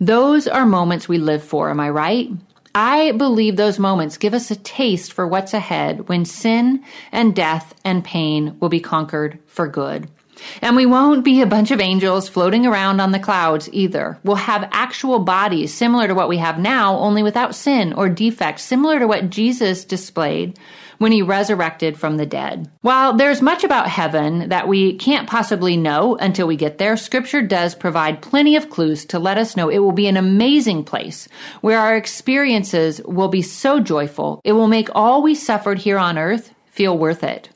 Those 0.00 0.46
are 0.46 0.66
moments 0.66 1.08
we 1.08 1.18
live 1.18 1.42
for, 1.42 1.70
am 1.70 1.80
I 1.80 1.90
right? 1.90 2.30
I 2.74 3.12
believe 3.12 3.56
those 3.56 3.78
moments 3.78 4.16
give 4.16 4.34
us 4.34 4.50
a 4.50 4.56
taste 4.56 5.12
for 5.12 5.28
what's 5.28 5.54
ahead 5.54 6.08
when 6.08 6.24
sin 6.24 6.82
and 7.12 7.34
death 7.34 7.74
and 7.84 8.02
pain 8.04 8.56
will 8.58 8.68
be 8.68 8.80
conquered 8.80 9.38
for 9.46 9.68
good. 9.68 10.08
And 10.60 10.74
we 10.74 10.84
won't 10.84 11.24
be 11.24 11.40
a 11.40 11.46
bunch 11.46 11.70
of 11.70 11.80
angels 11.80 12.28
floating 12.28 12.66
around 12.66 13.00
on 13.00 13.12
the 13.12 13.20
clouds 13.20 13.68
either. 13.72 14.18
We'll 14.24 14.36
have 14.36 14.68
actual 14.72 15.20
bodies 15.20 15.72
similar 15.72 16.08
to 16.08 16.14
what 16.14 16.28
we 16.28 16.38
have 16.38 16.58
now, 16.58 16.98
only 16.98 17.22
without 17.22 17.54
sin 17.54 17.92
or 17.92 18.08
defect, 18.08 18.58
similar 18.58 18.98
to 18.98 19.06
what 19.06 19.30
Jesus 19.30 19.84
displayed 19.84 20.58
when 20.98 21.12
he 21.12 21.22
resurrected 21.22 21.98
from 21.98 22.16
the 22.16 22.26
dead. 22.26 22.70
While 22.80 23.14
there's 23.14 23.42
much 23.42 23.64
about 23.64 23.88
heaven 23.88 24.48
that 24.48 24.68
we 24.68 24.94
can't 24.96 25.28
possibly 25.28 25.76
know 25.76 26.16
until 26.16 26.46
we 26.46 26.56
get 26.56 26.78
there, 26.78 26.96
scripture 26.96 27.42
does 27.42 27.74
provide 27.74 28.22
plenty 28.22 28.56
of 28.56 28.70
clues 28.70 29.04
to 29.06 29.18
let 29.18 29.38
us 29.38 29.56
know 29.56 29.68
it 29.68 29.78
will 29.78 29.92
be 29.92 30.06
an 30.06 30.16
amazing 30.16 30.84
place 30.84 31.28
where 31.60 31.78
our 31.78 31.96
experiences 31.96 33.00
will 33.04 33.28
be 33.28 33.42
so 33.42 33.80
joyful, 33.80 34.40
it 34.44 34.52
will 34.52 34.68
make 34.68 34.88
all 34.94 35.22
we 35.22 35.34
suffered 35.34 35.78
here 35.78 35.98
on 35.98 36.18
earth 36.18 36.52
feel 36.74 36.98
worth 36.98 37.22
it. 37.22 37.48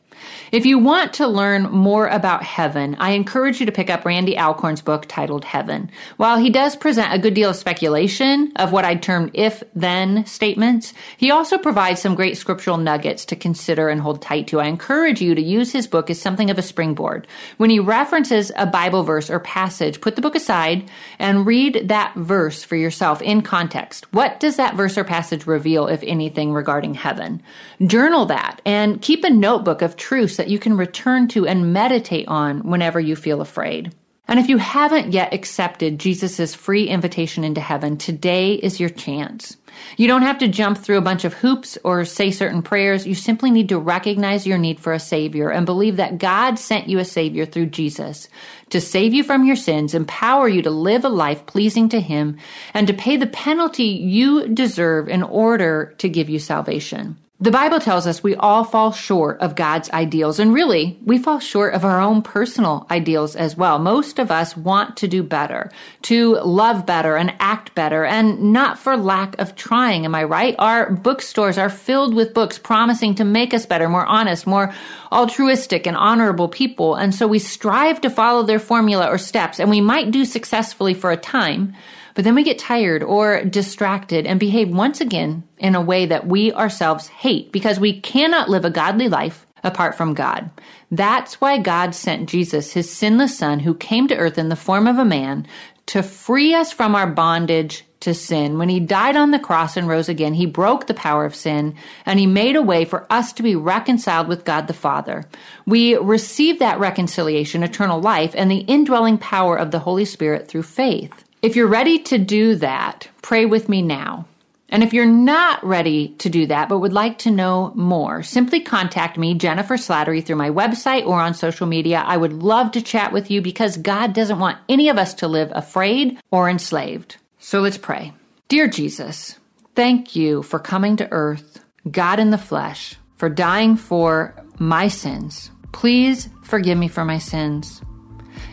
If 0.51 0.65
you 0.65 0.79
want 0.79 1.13
to 1.15 1.27
learn 1.27 1.65
more 1.65 2.07
about 2.07 2.43
heaven, 2.43 2.97
I 2.99 3.11
encourage 3.11 3.61
you 3.61 3.67
to 3.67 3.73
pick 3.73 3.91
up 3.91 4.07
Randy 4.07 4.39
Alcorn's 4.39 4.81
book 4.81 5.05
titled 5.07 5.45
Heaven. 5.45 5.91
While 6.17 6.39
he 6.39 6.49
does 6.49 6.75
present 6.75 7.13
a 7.13 7.19
good 7.19 7.35
deal 7.35 7.51
of 7.51 7.57
speculation 7.57 8.53
of 8.57 8.73
what 8.73 8.87
I'd 8.87 9.03
term 9.03 9.31
if 9.35 9.63
then 9.75 10.25
statements, 10.25 10.95
he 11.19 11.31
also 11.31 11.59
provides 11.59 12.01
some 12.01 12.15
great 12.15 12.39
scriptural 12.39 12.79
nuggets 12.79 13.27
to 13.27 13.37
consider 13.37 13.91
and 13.91 14.01
hold 14.01 14.23
tight 14.23 14.47
to. 14.49 14.59
I 14.59 14.69
encourage 14.69 15.21
you 15.21 15.35
to 15.35 15.43
use 15.43 15.71
his 15.71 15.87
book 15.87 16.09
as 16.09 16.19
something 16.19 16.49
of 16.49 16.57
a 16.57 16.63
springboard. 16.63 17.27
When 17.59 17.69
he 17.69 17.79
references 17.79 18.51
a 18.57 18.65
Bible 18.65 19.03
verse 19.03 19.29
or 19.29 19.41
passage, 19.41 20.01
put 20.01 20.17
the 20.17 20.23
book 20.23 20.35
aside 20.35 20.91
and 21.19 21.47
read 21.47 21.89
that 21.89 22.15
verse 22.15 22.65
for 22.65 22.77
yourself 22.77 23.21
in 23.21 23.43
context. 23.43 24.11
What 24.15 24.41
does 24.41 24.57
that 24.57 24.77
verse 24.77 24.97
or 24.97 25.05
passage 25.05 25.47
reveal, 25.47 25.89
if 25.89 26.03
anything, 26.05 26.55
regarding 26.55 26.95
heaven? 26.95 27.43
Journal 27.87 28.25
that 28.27 28.63
and 28.65 29.03
keep 29.03 29.25
a 29.25 29.31
notebook 29.31 29.83
of 29.83 29.97
truths 29.97 30.38
that 30.38 30.48
you 30.48 30.59
can 30.59 30.77
return 30.77 31.29
to 31.29 31.46
and 31.46 31.72
meditate 31.72 32.27
on 32.27 32.61
whenever 32.61 32.98
you 32.98 33.14
feel 33.14 33.42
afraid. 33.42 33.94
And 34.31 34.38
if 34.38 34.51
you 34.51 34.59
haven't 34.59 35.14
yet 35.14 35.33
accepted 35.33 35.98
Jesus' 35.98 36.55
free 36.55 36.87
invitation 36.87 37.44
into 37.44 37.62
heaven, 37.62 37.96
today 37.96 38.55
is 38.55 38.79
your 38.79 38.90
chance. 38.90 39.57
You 39.96 40.07
don't 40.07 40.22
have 40.22 40.38
to 40.38 40.48
jump 40.48 40.77
through 40.77 40.98
a 40.98 41.03
bunch 41.03 41.24
of 41.24 41.33
hoops 41.33 41.79
or 41.83 42.05
say 42.05 42.31
certain 42.31 42.61
prayers. 42.61 43.07
You 43.07 43.14
simply 43.14 43.51
need 43.51 43.70
to 43.70 43.79
recognize 43.79 44.46
your 44.46 44.59
need 44.59 44.81
for 44.81 44.92
a 44.92 45.01
Savior 45.01 45.48
and 45.51 45.64
believe 45.64 45.96
that 45.96 46.18
God 46.18 46.59
sent 46.59 46.88
you 46.88 46.98
a 46.98 47.07
Savior 47.07 47.46
through 47.46 47.66
Jesus 47.66 48.29
to 48.68 48.83
save 48.83 49.14
you 49.14 49.24
from 49.24 49.44
your 49.44 49.57
sins, 49.57 49.94
empower 49.94 50.46
you 50.46 50.61
to 50.61 50.70
live 50.70 51.07
a 51.07 51.09
life 51.09 51.46
pleasing 51.46 51.88
to 51.88 52.01
Him, 52.01 52.37
and 52.74 52.87
to 52.87 52.92
pay 52.92 53.16
the 53.16 53.27
penalty 53.27 53.85
you 53.85 54.48
deserve 54.48 55.09
in 55.09 55.22
order 55.22 55.94
to 55.98 56.09
give 56.09 56.29
you 56.29 56.38
salvation. 56.38 57.16
The 57.40 57.53
Bible 57.53 57.79
tells 57.79 58.09
us 58.09 58.20
we 58.20 58.35
all 58.35 58.64
fall 58.64 58.90
short 58.90 59.38
of 59.38 59.55
God's 59.55 59.88
ideals, 59.90 60.40
and 60.40 60.53
really, 60.53 60.98
we 61.05 61.18
fall 61.18 61.38
short 61.38 61.72
of 61.72 61.85
our 61.85 62.01
own 62.01 62.20
personal 62.20 62.85
ideals 62.90 63.37
as 63.37 63.57
well. 63.57 63.79
Most 63.79 64.18
of 64.18 64.33
us 64.33 64.57
want 64.57 64.96
to 64.96 65.07
do 65.07 65.22
better, 65.22 65.70
to 66.03 66.35
love 66.40 66.85
better 66.85 67.16
and 67.16 67.33
act 67.38 67.77
better, 67.77 68.05
and 68.05 68.53
not 68.53 68.77
for 68.77 68.96
lack 68.96 69.38
of 69.38 69.55
trying. 69.55 70.05
Am 70.05 70.16
I 70.16 70.24
right? 70.24 70.57
Our 70.59 70.90
bookstores 70.90 71.59
are 71.59 71.70
filled 71.70 72.12
with 72.12 72.35
books 72.35 72.59
promising 72.59 73.14
to 73.14 73.24
make 73.24 73.55
us 73.55 73.66
better, 73.66 73.88
more 73.88 74.07
honest, 74.07 74.44
more 74.44 74.74
altruistic, 75.12 75.87
and 75.87 75.96
honorable 75.96 76.48
people. 76.48 76.96
And 76.96 77.14
so 77.14 77.29
we 77.29 77.38
strive 77.38 78.01
to 78.01 78.11
follow 78.11 78.42
their 78.42 78.59
formula 78.59 79.07
or 79.07 79.16
steps, 79.16 79.61
and 79.61 79.70
we 79.70 79.81
might 79.81 80.11
do 80.11 80.24
successfully 80.24 80.92
for 80.92 81.12
a 81.12 81.16
time. 81.16 81.77
But 82.18 82.24
then 82.24 82.35
we 82.35 82.42
get 82.42 82.59
tired 82.59 83.04
or 83.04 83.44
distracted 83.44 84.26
and 84.26 84.40
behave 84.40 84.70
once 84.70 85.00
again 85.00 85.44
in 85.57 85.76
a 85.76 85.81
way 85.81 86.04
that 86.07 86.26
we 86.26 86.52
ourselves 86.52 87.07
hate 87.07 87.52
because 87.52 87.78
we 87.78 88.00
cannot 88.00 88.48
live 88.48 88.64
a 88.64 88.70
godly 88.70 89.09
life 89.09 89.46
apart 89.62 89.94
from 89.94 90.14
God. 90.14 90.50
That's 90.90 91.40
why 91.40 91.59
God 91.59 91.94
sent 91.94 92.28
Jesus, 92.28 92.72
his 92.72 92.90
sinless 92.90 93.38
son, 93.38 93.61
who 93.61 93.72
came 93.72 94.09
to 94.09 94.16
earth 94.16 94.37
in 94.37 94.48
the 94.48 94.57
form 94.57 94.88
of 94.88 94.98
a 94.98 95.04
man 95.04 95.46
to 95.87 96.02
free 96.02 96.54
us 96.54 96.72
from 96.72 96.96
our 96.96 97.07
bondage 97.07 97.85
to 98.00 98.14
sin. 98.14 98.59
When 98.59 98.68
he 98.68 98.81
died 98.81 99.14
on 99.14 99.31
the 99.31 99.38
cross 99.38 99.76
and 99.76 99.87
rose 99.87 100.09
again, 100.09 100.35
he 100.35 100.44
broke 100.44 100.88
the 100.88 100.94
power 100.94 101.24
of 101.24 101.37
sin 101.37 101.76
and 102.04 102.18
he 102.18 102.26
made 102.26 102.57
a 102.57 102.62
way 102.62 102.85
for 102.85 103.07
us 103.11 103.33
to 103.35 103.44
be 103.44 103.54
reconciled 103.54 104.26
with 104.26 104.44
God 104.44 104.66
the 104.66 104.74
Father. 104.74 105.24
We 105.66 105.94
receive 105.94 106.59
that 106.59 106.81
reconciliation, 106.81 107.62
eternal 107.62 108.00
life, 108.00 108.33
and 108.35 108.50
the 108.50 108.62
indwelling 108.62 109.18
power 109.18 109.57
of 109.57 109.70
the 109.70 109.78
Holy 109.78 110.04
Spirit 110.04 110.48
through 110.48 110.64
faith. 110.64 111.24
If 111.40 111.55
you're 111.55 111.68
ready 111.68 112.01
to 112.01 112.18
do 112.18 112.57
that, 112.57 113.09
pray 113.22 113.46
with 113.46 113.68
me 113.68 113.81
now. 113.81 114.27
And 114.70 114.83
if 114.83 114.92
you're 114.92 115.07
not 115.07 115.64
ready 115.64 116.09
to 116.18 116.29
do 116.29 116.46
that, 116.46 116.68
but 116.68 116.81
would 116.81 116.92
like 116.92 117.18
to 117.18 117.31
know 117.31 117.72
more, 117.77 118.24
simply 118.24 118.61
contact 118.61 119.16
me, 119.16 119.35
Jennifer 119.35 119.77
Slattery, 119.77 120.24
through 120.24 120.37
my 120.37 120.51
website 120.51 121.07
or 121.07 121.20
on 121.20 121.35
social 121.35 121.68
media. 121.68 122.03
I 122.05 122.16
would 122.16 122.33
love 122.33 122.72
to 122.72 122.83
chat 122.83 123.12
with 123.12 123.31
you 123.31 123.40
because 123.40 123.77
God 123.77 124.12
doesn't 124.12 124.40
want 124.40 124.59
any 124.68 124.88
of 124.88 124.98
us 124.98 125.14
to 125.14 125.29
live 125.29 125.53
afraid 125.55 126.18
or 126.33 126.51
enslaved. 126.51 127.16
So 127.38 127.61
let's 127.61 127.79
pray. 127.79 128.12
Dear 128.48 128.66
Jesus, 128.66 129.38
thank 129.77 130.16
you 130.16 130.42
for 130.42 130.59
coming 130.59 130.96
to 130.96 131.11
earth, 131.12 131.64
God 131.88 132.18
in 132.18 132.31
the 132.31 132.37
flesh, 132.37 132.96
for 133.16 133.31
dying 133.31 133.77
for 133.77 134.35
my 134.59 134.88
sins. 134.88 135.53
Please 135.70 136.29
forgive 136.42 136.77
me 136.77 136.88
for 136.88 137.05
my 137.05 137.18
sins. 137.18 137.81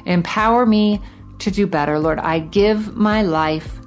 Empower 0.06 0.65
me 0.67 1.02
to 1.39 1.52
do 1.52 1.67
better. 1.67 2.00
Lord, 2.00 2.19
I 2.19 2.39
give 2.39 2.95
my 2.95 3.21
life 3.21 3.80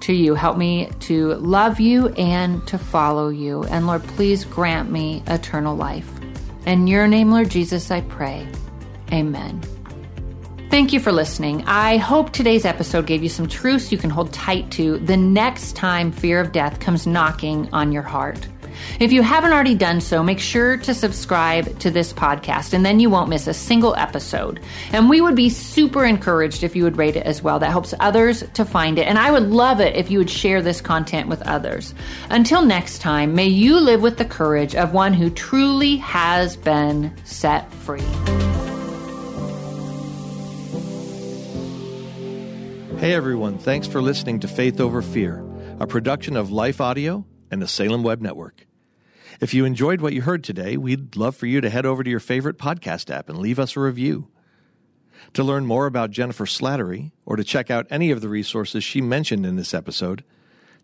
to 0.00 0.12
you. 0.12 0.34
Help 0.34 0.56
me 0.56 0.88
to 1.00 1.34
love 1.34 1.80
you 1.80 2.08
and 2.10 2.66
to 2.68 2.78
follow 2.78 3.28
you. 3.28 3.64
And 3.64 3.86
Lord, 3.86 4.02
please 4.04 4.44
grant 4.44 4.90
me 4.90 5.22
eternal 5.26 5.76
life. 5.76 6.08
In 6.64 6.86
your 6.86 7.06
name, 7.06 7.30
Lord 7.30 7.50
Jesus, 7.50 7.90
I 7.90 8.00
pray. 8.02 8.46
Amen. 9.12 9.62
Thank 10.70 10.92
you 10.92 11.00
for 11.00 11.12
listening. 11.12 11.64
I 11.66 11.96
hope 11.96 12.30
today's 12.32 12.64
episode 12.64 13.06
gave 13.06 13.22
you 13.22 13.28
some 13.28 13.46
truths 13.46 13.92
you 13.92 13.98
can 13.98 14.10
hold 14.10 14.32
tight 14.32 14.70
to 14.72 14.98
the 14.98 15.16
next 15.16 15.76
time 15.76 16.10
fear 16.10 16.40
of 16.40 16.52
death 16.52 16.80
comes 16.80 17.06
knocking 17.06 17.68
on 17.72 17.92
your 17.92 18.02
heart. 18.02 18.46
If 19.00 19.12
you 19.12 19.22
haven't 19.22 19.52
already 19.52 19.74
done 19.74 20.00
so, 20.00 20.22
make 20.22 20.40
sure 20.40 20.76
to 20.78 20.94
subscribe 20.94 21.78
to 21.80 21.90
this 21.90 22.12
podcast 22.12 22.72
and 22.72 22.84
then 22.84 23.00
you 23.00 23.10
won't 23.10 23.28
miss 23.28 23.46
a 23.46 23.54
single 23.54 23.94
episode. 23.96 24.60
And 24.92 25.08
we 25.08 25.20
would 25.20 25.36
be 25.36 25.48
super 25.50 26.04
encouraged 26.04 26.62
if 26.62 26.74
you 26.74 26.84
would 26.84 26.96
rate 26.96 27.16
it 27.16 27.26
as 27.26 27.42
well. 27.42 27.58
That 27.58 27.70
helps 27.70 27.94
others 28.00 28.44
to 28.54 28.64
find 28.64 28.98
it. 28.98 29.06
And 29.06 29.18
I 29.18 29.30
would 29.30 29.50
love 29.50 29.80
it 29.80 29.96
if 29.96 30.10
you 30.10 30.18
would 30.18 30.30
share 30.30 30.62
this 30.62 30.80
content 30.80 31.28
with 31.28 31.42
others. 31.42 31.94
Until 32.30 32.62
next 32.62 32.98
time, 33.00 33.34
may 33.34 33.46
you 33.46 33.78
live 33.80 34.02
with 34.02 34.18
the 34.18 34.24
courage 34.24 34.74
of 34.74 34.92
one 34.92 35.12
who 35.12 35.30
truly 35.30 35.96
has 35.96 36.56
been 36.56 37.14
set 37.24 37.72
free. 37.72 38.00
Hey 42.98 43.12
everyone, 43.12 43.58
thanks 43.58 43.86
for 43.86 44.00
listening 44.00 44.40
to 44.40 44.48
Faith 44.48 44.80
Over 44.80 45.02
Fear, 45.02 45.44
a 45.78 45.86
production 45.86 46.34
of 46.34 46.50
Life 46.50 46.80
Audio 46.80 47.26
and 47.50 47.62
the 47.62 47.68
Salem 47.68 48.02
Web 48.02 48.20
Network. 48.20 48.66
If 49.40 49.52
you 49.52 49.64
enjoyed 49.64 50.00
what 50.00 50.12
you 50.12 50.22
heard 50.22 50.42
today, 50.42 50.76
we'd 50.76 51.16
love 51.16 51.36
for 51.36 51.46
you 51.46 51.60
to 51.60 51.70
head 51.70 51.84
over 51.84 52.02
to 52.02 52.10
your 52.10 52.20
favorite 52.20 52.58
podcast 52.58 53.10
app 53.10 53.28
and 53.28 53.38
leave 53.38 53.58
us 53.58 53.76
a 53.76 53.80
review. 53.80 54.28
To 55.34 55.44
learn 55.44 55.66
more 55.66 55.86
about 55.86 56.10
Jennifer 56.10 56.46
Slattery 56.46 57.12
or 57.26 57.36
to 57.36 57.44
check 57.44 57.70
out 57.70 57.86
any 57.90 58.10
of 58.10 58.20
the 58.20 58.28
resources 58.28 58.84
she 58.84 59.00
mentioned 59.00 59.44
in 59.44 59.56
this 59.56 59.74
episode, 59.74 60.24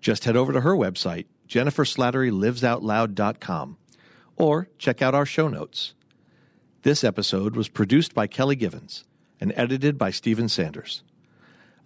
just 0.01 0.25
head 0.25 0.37
over 0.37 0.53
to 0.53 0.61
her 0.61 0.75
website, 0.75 1.27
jenniferslatterylivesoutloud.com, 1.49 3.77
or 4.37 4.69
check 4.79 5.01
out 5.01 5.15
our 5.15 5.27
show 5.27 5.49
notes. 5.49 5.95
This 6.83 7.05
episode 7.05 7.57
was 7.57 7.69
produced 7.69 8.15
by 8.15 8.27
Kelly 8.27 8.57
Givens 8.57 9.05
and 9.41 9.53
edited 9.57 9.97
by 9.97 10.11
Stephen 10.11 10.49
Sanders. 10.49 11.03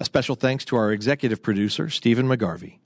A 0.00 0.04
special 0.04 0.34
thanks 0.34 0.64
to 0.66 0.76
our 0.76 0.92
executive 0.92 1.42
producer, 1.42 1.90
Stephen 1.90 2.26
McGarvey. 2.26 2.78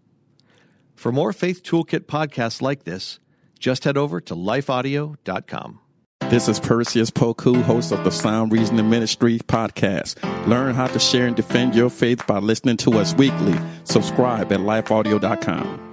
For 1.01 1.13
more 1.13 1.33
Faith 1.33 1.63
Toolkit 1.63 2.01
podcasts 2.01 2.61
like 2.61 2.85
this, 2.85 3.21
just 3.59 3.85
head 3.85 3.97
over 3.97 4.21
to 4.21 4.35
lifeaudio.com. 4.35 5.81
This 6.29 6.47
is 6.47 6.61
Perseus 6.61 7.11
Poku, 7.11 7.63
host 7.63 7.91
of 7.91 8.05
the 8.05 8.11
Sound 8.11 8.53
Reasoning 8.53 8.91
Ministry 8.91 9.39
podcast. 9.39 10.23
Learn 10.47 10.75
how 10.75 10.89
to 10.89 10.99
share 10.99 11.27
and 11.27 11.35
defend 11.35 11.75
your 11.75 11.89
faith 11.89 12.27
by 12.27 12.37
listening 12.37 12.77
to 12.77 12.99
us 12.99 13.15
weekly. 13.15 13.59
Subscribe 13.85 14.53
at 14.53 14.61
lifeaudio.com. 14.61 15.90